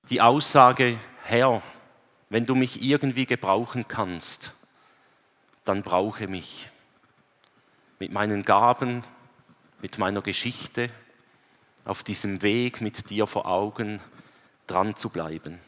Die 0.08 0.20
Aussage, 0.20 0.98
Herr, 1.24 1.62
wenn 2.30 2.46
du 2.46 2.54
mich 2.54 2.82
irgendwie 2.82 3.26
gebrauchen 3.26 3.86
kannst, 3.86 4.52
dann 5.64 5.82
brauche 5.82 6.26
mich. 6.26 6.68
Mit 7.98 8.10
meinen 8.10 8.42
Gaben, 8.42 9.02
mit 9.82 9.98
meiner 9.98 10.22
Geschichte, 10.22 10.90
auf 11.84 12.02
diesem 12.02 12.42
Weg 12.42 12.80
mit 12.80 13.10
dir 13.10 13.26
vor 13.26 13.46
Augen 13.46 14.00
dran 14.66 14.96
zu 14.96 15.08
bleiben. 15.08 15.58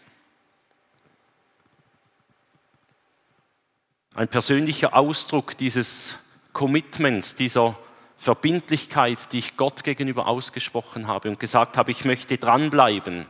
Ein 4.14 4.29
persönlicher 4.29 4.94
Ausdruck 4.94 5.57
dieses 5.57 6.18
Commitments, 6.53 7.35
dieser 7.35 7.79
Verbindlichkeit, 8.18 9.33
die 9.33 9.38
ich 9.38 9.57
Gott 9.57 9.83
gegenüber 9.83 10.27
ausgesprochen 10.27 11.07
habe 11.07 11.29
und 11.29 11.40
gesagt 11.40 11.77
habe, 11.77 11.90
ich 11.90 12.05
möchte 12.05 12.37
dranbleiben. 12.37 13.27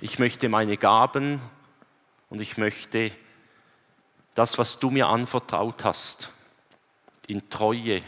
Ich 0.00 0.18
möchte 0.18 0.48
meine 0.48 0.76
Gaben 0.76 1.40
und 2.30 2.40
ich 2.40 2.56
möchte 2.56 3.12
das, 4.34 4.58
was 4.58 4.78
du 4.78 4.90
mir 4.90 5.08
anvertraut 5.08 5.84
hast, 5.84 6.30
in 7.26 7.50
Treue 7.50 8.00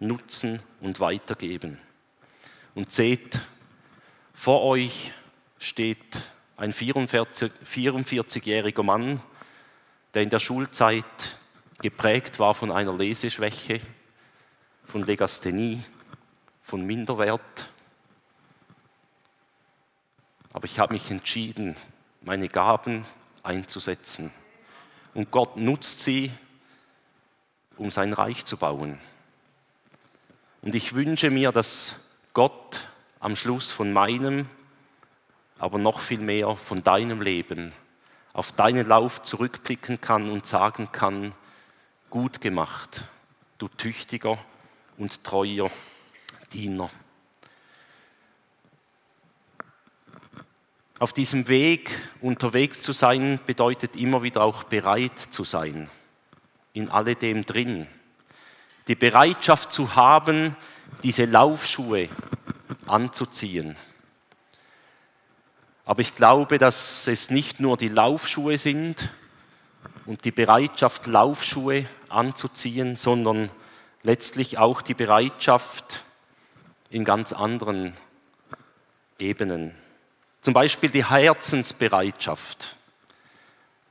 nutzen 0.00 0.62
und 0.80 0.98
weitergeben. 0.98 1.78
Und 2.74 2.92
seht, 2.92 3.40
vor 4.32 4.62
euch 4.62 5.12
steht 5.58 6.22
ein 6.56 6.72
44-jähriger 6.72 8.82
Mann, 8.82 9.20
der 10.14 10.22
in 10.22 10.30
der 10.30 10.38
Schulzeit 10.38 11.04
geprägt 11.80 12.38
war 12.38 12.54
von 12.54 12.70
einer 12.70 12.96
Leseschwäche, 12.96 13.80
von 14.84 15.04
Legasthenie, 15.04 15.82
von 16.62 16.86
Minderwert. 16.86 17.68
Aber 20.52 20.64
ich 20.64 20.78
habe 20.78 20.92
mich 20.92 21.10
entschieden, 21.10 21.76
meine 22.20 22.48
Gaben 22.48 23.04
einzusetzen. 23.42 24.30
Und 25.14 25.30
Gott 25.30 25.56
nutzt 25.56 26.00
sie, 26.00 26.30
um 27.76 27.90
sein 27.90 28.12
Reich 28.12 28.44
zu 28.44 28.56
bauen. 28.56 28.98
Und 30.62 30.74
ich 30.74 30.94
wünsche 30.94 31.30
mir, 31.30 31.52
dass 31.52 31.96
Gott 32.32 32.80
am 33.18 33.36
Schluss 33.36 33.70
von 33.70 33.92
meinem, 33.92 34.48
aber 35.58 35.78
noch 35.78 36.00
viel 36.00 36.20
mehr 36.20 36.56
von 36.56 36.82
deinem 36.82 37.20
Leben 37.20 37.72
auf 38.32 38.52
deinen 38.52 38.86
Lauf 38.86 39.22
zurückblicken 39.22 40.00
kann 40.00 40.30
und 40.30 40.46
sagen 40.46 40.92
kann, 40.92 41.34
gut 42.10 42.40
gemacht, 42.40 43.04
du 43.58 43.68
tüchtiger 43.68 44.38
und 44.98 45.24
treuer 45.24 45.70
Diener. 46.52 46.90
Auf 50.98 51.12
diesem 51.12 51.48
Weg 51.48 51.90
unterwegs 52.20 52.82
zu 52.82 52.92
sein, 52.92 53.40
bedeutet 53.46 53.96
immer 53.96 54.22
wieder 54.22 54.42
auch 54.42 54.64
bereit 54.64 55.18
zu 55.18 55.44
sein, 55.44 55.88
in 56.74 56.90
alledem 56.90 57.46
drin. 57.46 57.86
Die 58.86 58.94
Bereitschaft 58.94 59.72
zu 59.72 59.96
haben, 59.96 60.56
diese 61.02 61.24
Laufschuhe 61.24 62.08
anzuziehen. 62.86 63.76
Aber 65.84 66.02
ich 66.02 66.14
glaube, 66.14 66.58
dass 66.58 67.06
es 67.06 67.30
nicht 67.30 67.58
nur 67.58 67.76
die 67.76 67.88
Laufschuhe 67.88 68.58
sind 68.58 69.08
und 70.06 70.24
die 70.24 70.30
Bereitschaft, 70.30 71.06
Laufschuhe 71.06 71.86
anzuziehen, 72.08 72.96
sondern 72.96 73.50
letztlich 74.02 74.58
auch 74.58 74.82
die 74.82 74.94
Bereitschaft 74.94 76.04
in 76.90 77.04
ganz 77.04 77.32
anderen 77.32 77.94
Ebenen. 79.18 79.74
Zum 80.40 80.54
Beispiel 80.54 80.90
die 80.90 81.04
Herzensbereitschaft. 81.04 82.76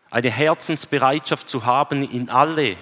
Eine 0.10 0.32
Herzensbereitschaft 0.32 1.48
zu 1.48 1.66
haben, 1.66 2.10
in 2.10 2.30
alle, 2.30 2.76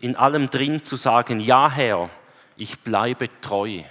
in 0.00 0.16
allem 0.16 0.50
drin 0.50 0.82
zu 0.82 0.96
sagen, 0.96 1.40
ja 1.40 1.70
Herr, 1.70 2.10
ich 2.56 2.80
bleibe 2.80 3.28
treu 3.40 3.82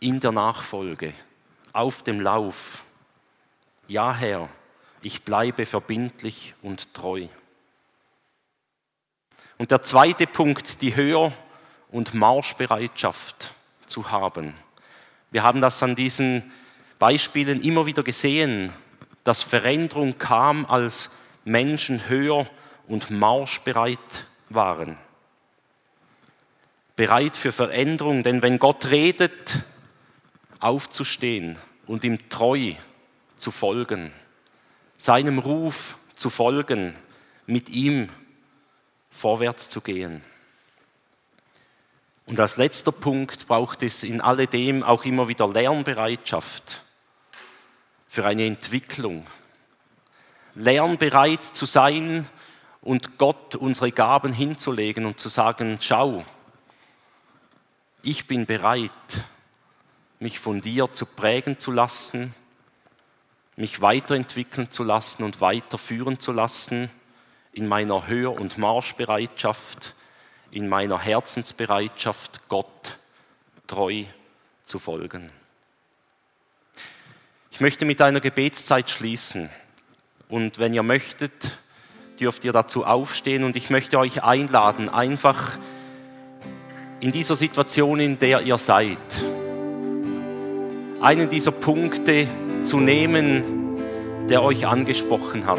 in 0.00 0.20
der 0.20 0.32
Nachfolge, 0.32 1.12
auf 1.72 2.02
dem 2.02 2.20
Lauf. 2.20 2.82
Ja 3.88 4.14
Herr, 4.14 4.48
ich 5.02 5.22
bleibe 5.22 5.66
verbindlich 5.66 6.54
und 6.62 6.92
treu. 6.94 7.28
Und 9.58 9.70
der 9.70 9.82
zweite 9.82 10.26
Punkt, 10.26 10.82
die 10.82 10.96
Hör- 10.96 11.32
und 11.90 12.14
Marschbereitschaft 12.14 13.54
zu 13.86 14.10
haben. 14.10 14.54
Wir 15.30 15.42
haben 15.42 15.60
das 15.60 15.82
an 15.82 15.94
diesen 15.94 16.52
Beispielen 16.98 17.62
immer 17.62 17.86
wieder 17.86 18.02
gesehen, 18.02 18.72
dass 19.24 19.42
Veränderung 19.42 20.18
kam, 20.18 20.66
als 20.66 21.10
Menschen 21.44 22.08
hör- 22.08 22.46
und 22.86 23.10
marschbereit 23.10 24.26
waren. 24.48 24.98
Bereit 26.96 27.36
für 27.36 27.52
Veränderung, 27.52 28.22
denn 28.22 28.40
wenn 28.40 28.58
Gott 28.58 28.86
redet, 28.86 29.58
aufzustehen 30.60 31.58
und 31.86 32.04
ihm 32.04 32.28
treu 32.30 32.72
zu 33.36 33.50
folgen, 33.50 34.12
seinem 34.96 35.38
Ruf 35.38 35.98
zu 36.16 36.30
folgen, 36.30 36.94
mit 37.46 37.68
ihm 37.68 38.08
vorwärts 39.10 39.68
zu 39.68 39.82
gehen. 39.82 40.22
Und 42.24 42.40
als 42.40 42.56
letzter 42.56 42.92
Punkt 42.92 43.46
braucht 43.46 43.82
es 43.82 44.02
in 44.02 44.20
alledem 44.20 44.82
auch 44.82 45.04
immer 45.04 45.28
wieder 45.28 45.46
Lernbereitschaft 45.46 46.82
für 48.08 48.24
eine 48.24 48.46
Entwicklung. 48.46 49.26
Lernbereit 50.54 51.44
zu 51.44 51.66
sein 51.66 52.26
und 52.80 53.18
Gott 53.18 53.54
unsere 53.54 53.92
Gaben 53.92 54.32
hinzulegen 54.32 55.06
und 55.06 55.20
zu 55.20 55.28
sagen, 55.28 55.78
schau, 55.80 56.24
ich 58.06 58.28
bin 58.28 58.46
bereit, 58.46 58.92
mich 60.20 60.38
von 60.38 60.60
dir 60.60 60.92
zu 60.92 61.06
prägen 61.06 61.58
zu 61.58 61.72
lassen, 61.72 62.32
mich 63.56 63.82
weiterentwickeln 63.82 64.70
zu 64.70 64.84
lassen 64.84 65.24
und 65.24 65.40
weiterführen 65.40 66.20
zu 66.20 66.30
lassen 66.30 66.88
in 67.52 67.66
meiner 67.66 68.06
Hör- 68.06 68.38
und 68.38 68.58
Marschbereitschaft, 68.58 69.94
in 70.52 70.68
meiner 70.68 71.00
Herzensbereitschaft, 71.00 72.48
Gott 72.48 72.98
treu 73.66 74.04
zu 74.62 74.78
folgen. 74.78 75.32
Ich 77.50 77.60
möchte 77.60 77.84
mit 77.84 78.00
einer 78.00 78.20
Gebetszeit 78.20 78.88
schließen 78.88 79.50
und 80.28 80.58
wenn 80.58 80.74
ihr 80.74 80.84
möchtet, 80.84 81.58
dürft 82.20 82.44
ihr 82.44 82.52
dazu 82.52 82.86
aufstehen 82.86 83.42
und 83.42 83.56
ich 83.56 83.70
möchte 83.70 83.98
euch 83.98 84.22
einladen, 84.22 84.88
einfach 84.88 85.58
in 87.00 87.12
dieser 87.12 87.36
Situation, 87.36 88.00
in 88.00 88.18
der 88.18 88.42
ihr 88.42 88.58
seid, 88.58 88.96
einen 91.00 91.28
dieser 91.28 91.52
Punkte 91.52 92.26
zu 92.64 92.80
nehmen, 92.80 93.76
der 94.28 94.42
euch 94.42 94.66
angesprochen 94.66 95.46
hat. 95.46 95.58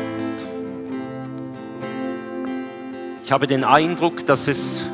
Ich 3.24 3.32
habe 3.32 3.46
den 3.46 3.64
Eindruck, 3.64 4.26
dass 4.26 4.48
es 4.48 4.88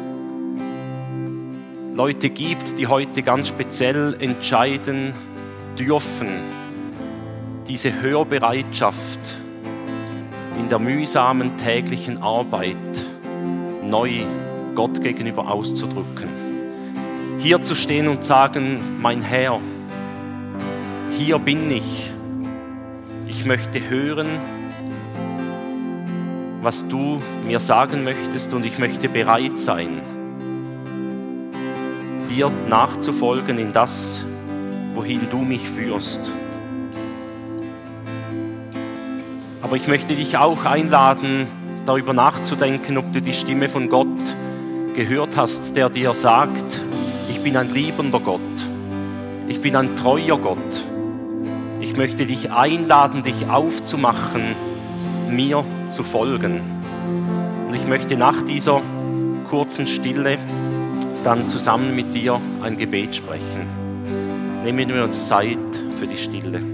Leute 1.96 2.30
gibt, 2.30 2.80
die 2.80 2.88
heute 2.88 3.22
ganz 3.22 3.48
speziell 3.48 4.16
entscheiden 4.20 5.14
dürfen, 5.78 6.28
diese 7.68 8.02
Hörbereitschaft 8.02 9.20
in 10.60 10.70
der 10.70 10.80
mühsamen 10.80 11.58
täglichen 11.58 12.22
Arbeit 12.22 12.76
neu 13.84 14.24
Gott 14.76 15.02
gegenüber 15.02 15.52
auszudrücken. 15.52 16.33
Hier 17.44 17.62
zu 17.62 17.76
stehen 17.76 18.08
und 18.08 18.24
sagen, 18.24 19.02
mein 19.02 19.22
Herr, 19.22 19.60
hier 21.18 21.40
bin 21.40 21.70
ich. 21.70 22.10
Ich 23.28 23.44
möchte 23.44 23.82
hören, 23.90 24.28
was 26.62 26.88
du 26.88 27.22
mir 27.46 27.60
sagen 27.60 28.06
möchtest 28.06 28.54
und 28.54 28.66
ich 28.66 28.80
möchte 28.80 29.10
bereit 29.10 29.60
sein, 29.60 30.00
dir 32.30 32.50
nachzufolgen 32.70 33.58
in 33.58 33.74
das, 33.74 34.24
wohin 34.96 35.28
du 35.30 35.40
mich 35.40 35.70
führst. 35.70 36.32
Aber 39.62 39.76
ich 39.76 39.90
möchte 39.90 40.16
dich 40.16 40.38
auch 40.38 40.64
einladen, 40.64 41.48
darüber 41.86 42.14
nachzudenken, 42.14 42.98
ob 42.98 43.12
du 43.12 43.22
die 43.22 43.34
Stimme 43.34 43.68
von 43.68 43.90
Gott 43.90 44.08
gehört 44.96 45.36
hast, 45.36 45.76
der 45.76 45.90
dir 45.90 46.14
sagt, 46.14 46.73
bin 47.44 47.58
ein 47.58 47.70
liebender 47.70 48.20
Gott, 48.20 48.40
ich 49.48 49.62
bin 49.62 49.76
ein 49.76 49.96
treuer 49.96 50.38
Gott. 50.38 50.58
Ich 51.82 51.98
möchte 51.98 52.26
dich 52.26 52.50
einladen, 52.50 53.24
dich 53.24 53.50
aufzumachen, 53.50 54.56
mir 55.30 55.66
zu 55.90 56.04
folgen. 56.04 56.62
Und 57.68 57.76
ich 57.76 57.86
möchte 57.86 58.16
nach 58.16 58.42
dieser 58.42 58.82
kurzen 59.50 59.86
Stille 59.86 60.38
dann 61.26 61.50
zusammen 61.50 61.94
mit 61.96 62.16
dir 62.16 62.40
ein 62.62 62.78
Gebet 62.78 63.16
sprechen. 63.16 63.68
Nehmen 64.64 64.88
wir 64.88 65.04
uns 65.04 65.28
Zeit 65.28 65.60
für 66.00 66.08
die 66.08 66.18
Stille. 66.18 66.73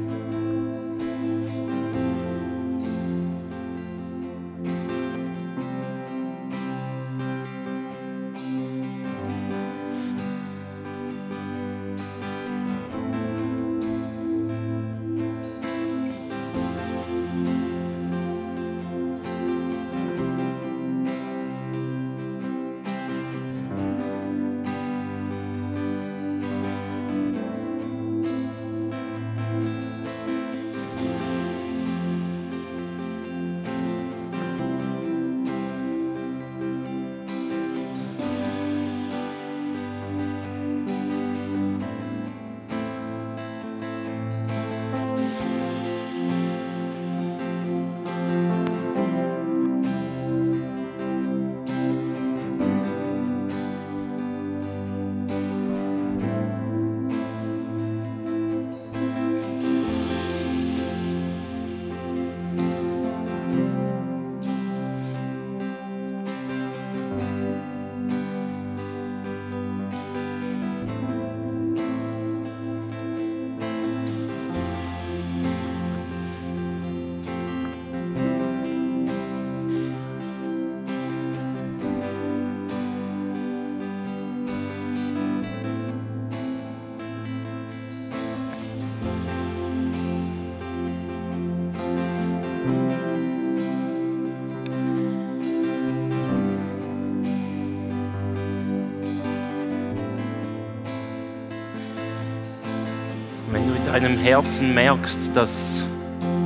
Deinem 104.00 104.18
Herzen 104.18 104.74
merkst, 104.74 105.32
dass 105.36 105.84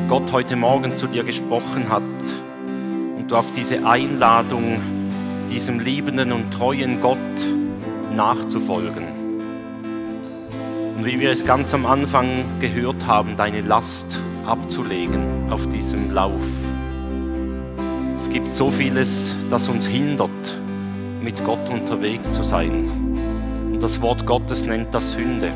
Gott 0.09 0.31
heute 0.31 0.55
Morgen 0.55 0.97
zu 0.97 1.05
dir 1.05 1.23
gesprochen 1.23 1.87
hat 1.87 2.01
und 3.15 3.29
du 3.29 3.35
auf 3.35 3.45
diese 3.55 3.85
Einladung, 3.85 4.81
diesem 5.51 5.79
liebenden 5.79 6.31
und 6.31 6.51
treuen 6.51 6.99
Gott 6.99 7.17
nachzufolgen. 8.15 9.03
Und 10.97 11.05
wie 11.05 11.19
wir 11.19 11.29
es 11.29 11.45
ganz 11.45 11.75
am 11.75 11.85
Anfang 11.85 12.43
gehört 12.59 13.05
haben, 13.05 13.37
deine 13.37 13.61
Last 13.61 14.17
abzulegen 14.47 15.51
auf 15.51 15.69
diesem 15.69 16.11
Lauf. 16.11 16.47
Es 18.15 18.29
gibt 18.29 18.55
so 18.55 18.71
vieles, 18.71 19.35
das 19.51 19.67
uns 19.67 19.85
hindert, 19.85 20.59
mit 21.21 21.35
Gott 21.45 21.69
unterwegs 21.69 22.31
zu 22.31 22.41
sein. 22.41 22.89
Und 23.71 23.83
das 23.83 24.01
Wort 24.01 24.25
Gottes 24.25 24.65
nennt 24.65 24.91
das 24.91 25.11
Sünde. 25.11 25.51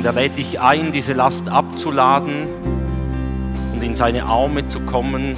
Und 0.00 0.06
er 0.06 0.14
lädt 0.14 0.38
dich 0.38 0.58
ein, 0.58 0.92
diese 0.92 1.12
Last 1.12 1.50
abzuladen 1.50 2.46
und 3.74 3.82
in 3.82 3.94
seine 3.94 4.24
Arme 4.24 4.66
zu 4.66 4.80
kommen 4.80 5.34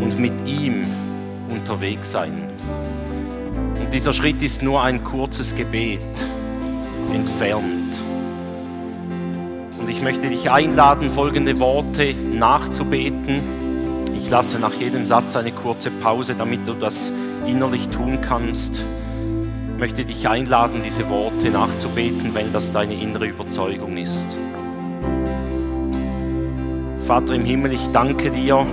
und 0.00 0.18
mit 0.18 0.48
ihm 0.48 0.86
unterwegs 1.50 2.12
sein. 2.12 2.48
Und 3.78 3.92
dieser 3.92 4.14
Schritt 4.14 4.42
ist 4.42 4.62
nur 4.62 4.82
ein 4.82 5.04
kurzes 5.04 5.54
Gebet 5.54 6.00
entfernt. 7.12 7.94
Und 9.78 9.90
ich 9.90 10.00
möchte 10.00 10.30
dich 10.30 10.50
einladen, 10.50 11.10
folgende 11.10 11.60
Worte 11.60 12.14
nachzubeten. 12.14 13.42
Ich 14.18 14.30
lasse 14.30 14.58
nach 14.58 14.72
jedem 14.72 15.04
Satz 15.04 15.36
eine 15.36 15.52
kurze 15.52 15.90
Pause, 15.90 16.34
damit 16.34 16.66
du 16.66 16.72
das 16.72 17.12
innerlich 17.46 17.86
tun 17.88 18.18
kannst. 18.22 18.82
Ich 19.78 19.80
möchte 19.80 20.04
dich 20.04 20.28
einladen, 20.28 20.80
diese 20.84 21.08
Worte 21.08 21.50
nachzubeten, 21.50 22.34
wenn 22.34 22.52
das 22.52 22.72
deine 22.72 23.00
innere 23.00 23.28
Überzeugung 23.28 23.96
ist. 23.96 24.26
Vater 27.06 27.34
im 27.34 27.44
Himmel, 27.44 27.74
ich 27.74 27.86
danke 27.92 28.32
dir, 28.32 28.66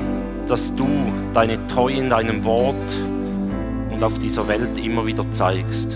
dass 0.48 0.76
du 0.76 0.88
deine 1.32 1.68
Treue 1.68 1.98
in 1.98 2.10
deinem 2.10 2.44
Wort 2.44 2.76
und 3.92 4.04
auf 4.04 4.18
dieser 4.18 4.48
Welt 4.48 4.80
immer 4.80 5.06
wieder 5.06 5.30
zeigst. 5.30 5.96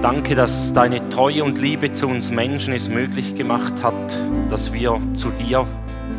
Danke, 0.00 0.34
dass 0.34 0.72
deine 0.72 1.06
Treue 1.10 1.44
und 1.44 1.58
Liebe 1.58 1.92
zu 1.92 2.06
uns 2.06 2.30
Menschen 2.30 2.72
es 2.72 2.88
möglich 2.88 3.34
gemacht 3.34 3.74
hat, 3.82 4.16
dass 4.48 4.72
wir 4.72 4.98
zu 5.12 5.28
dir 5.28 5.66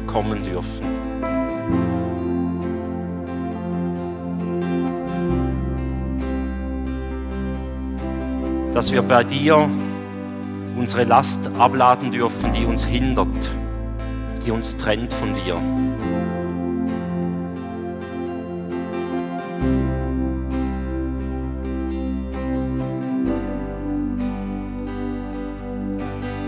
kommen 0.06 0.44
dürfen. 0.44 0.93
Dass 8.74 8.92
wir 8.92 9.04
bei 9.04 9.24
dir 9.24 9.70
unsere 10.76 11.04
Last 11.04 11.50
abladen 11.60 12.12
dürfen, 12.12 12.52
die 12.54 12.66
uns 12.66 12.84
hindert, 12.84 13.28
die 14.46 14.52
uns 14.52 14.76
trennt 14.78 15.14
von 15.14 15.32
dir. 15.34 15.56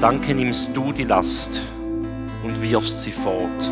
Danke 0.02 0.36
nimmst 0.36 0.70
du 0.76 0.92
die 0.92 1.04
Last 1.04 1.62
und 2.44 2.62
wirfst 2.62 3.04
sie 3.04 3.12
fort. 3.12 3.72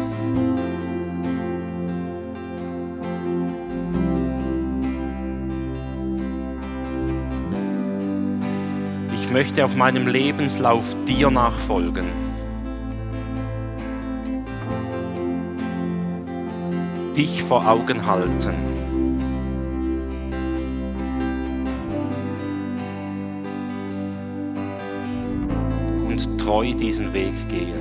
Möchte 9.33 9.65
auf 9.65 9.75
meinem 9.75 10.07
Lebenslauf 10.07 10.95
dir 11.07 11.31
nachfolgen. 11.31 12.05
Dich 17.17 17.43
vor 17.43 17.67
Augen 17.67 18.05
halten. 18.05 18.53
treu 26.37 26.73
diesen 26.73 27.13
Weg 27.13 27.33
gehen. 27.49 27.73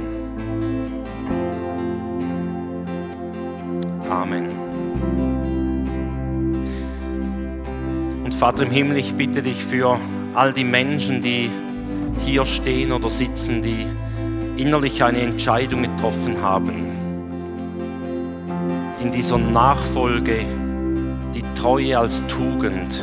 Amen. 4.08 4.46
Und 8.24 8.34
Vater 8.34 8.62
im 8.62 8.70
Himmel, 8.70 8.98
ich 8.98 9.14
bitte 9.14 9.42
dich 9.42 9.64
für 9.64 9.98
all 10.34 10.52
die 10.52 10.64
Menschen, 10.64 11.22
die 11.22 11.50
hier 12.24 12.46
stehen 12.46 12.92
oder 12.92 13.10
sitzen, 13.10 13.62
die 13.62 13.86
innerlich 14.56 15.02
eine 15.02 15.20
Entscheidung 15.20 15.82
getroffen 15.82 16.40
haben, 16.40 16.92
in 19.02 19.12
dieser 19.12 19.38
Nachfolge 19.38 20.44
die 21.34 21.44
Treue 21.60 21.98
als 21.98 22.24
Tugend 22.28 23.02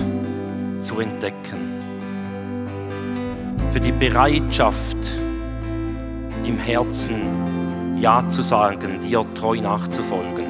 zu 0.82 0.99
entdecken, 0.99 1.57
für 3.71 3.80
die 3.80 3.91
Bereitschaft, 3.91 4.97
im 6.45 6.57
Herzen 6.57 7.97
Ja 8.01 8.27
zu 8.30 8.41
sagen, 8.41 9.01
dir 9.01 9.23
treu 9.36 9.57
nachzufolgen. 9.57 10.45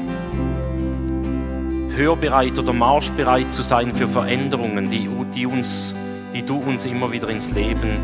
Hörbereit 1.96 2.58
oder 2.58 2.72
marschbereit 2.72 3.54
zu 3.54 3.62
sein 3.62 3.94
für 3.94 4.08
Veränderungen, 4.08 4.90
die, 4.90 5.10
die, 5.36 5.46
uns, 5.46 5.94
die 6.34 6.44
du 6.44 6.58
uns 6.58 6.86
immer 6.86 7.12
wieder 7.12 7.30
ins 7.30 7.52
Leben 7.52 7.98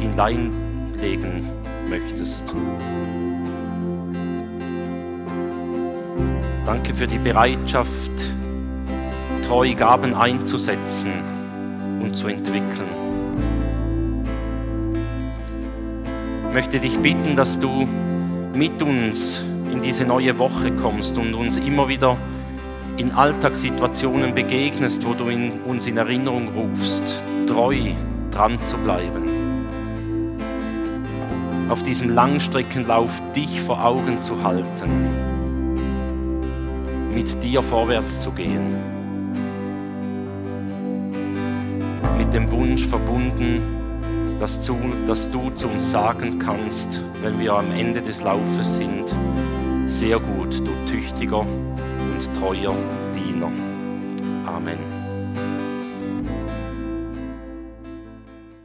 hineinlegen 0.00 1.48
möchtest. 1.88 2.52
Danke 6.64 6.94
für 6.94 7.06
die 7.06 7.18
Bereitschaft, 7.18 8.10
treu 9.46 9.74
Gaben 9.74 10.14
einzusetzen 10.14 11.12
und 12.02 12.16
zu 12.16 12.28
entwickeln. 12.28 13.00
möchte 16.52 16.80
dich 16.80 16.98
bitten, 16.98 17.36
dass 17.36 17.58
du 17.58 17.86
mit 18.54 18.82
uns 18.82 19.42
in 19.72 19.82
diese 19.82 20.04
neue 20.04 20.36
Woche 20.38 20.72
kommst 20.72 21.16
und 21.16 21.34
uns 21.34 21.58
immer 21.58 21.88
wieder 21.88 22.16
in 22.96 23.12
Alltagssituationen 23.12 24.34
begegnest, 24.34 25.06
wo 25.06 25.14
du 25.14 25.30
uns 25.64 25.86
in 25.86 25.96
Erinnerung 25.96 26.48
rufst, 26.48 27.22
treu 27.50 27.92
dran 28.30 28.58
zu 28.64 28.76
bleiben. 28.78 29.24
Auf 31.68 31.82
diesem 31.82 32.10
Langstreckenlauf 32.10 33.20
dich 33.34 33.60
vor 33.60 33.84
Augen 33.84 34.22
zu 34.22 34.42
halten, 34.44 35.08
mit 37.12 37.42
dir 37.42 37.62
vorwärts 37.62 38.20
zu 38.20 38.30
gehen, 38.30 38.76
mit 42.18 42.32
dem 42.32 42.50
Wunsch 42.52 42.86
verbunden, 42.86 43.60
dass 44.38 44.64
du, 44.64 44.76
dass 45.08 45.28
du 45.30 45.50
zu 45.50 45.68
uns 45.68 45.90
sagen 45.90 46.38
kannst, 46.38 47.02
wenn 47.20 47.38
wir 47.40 47.54
am 47.54 47.72
Ende 47.72 48.00
des 48.00 48.22
Laufes 48.22 48.76
sind, 48.76 49.12
sehr 49.86 50.20
gut, 50.20 50.60
du 50.60 50.70
tüchtiger 50.90 51.40
und 51.40 52.40
treuer 52.40 52.74
Diener. 53.14 53.50
Amen. 54.46 54.99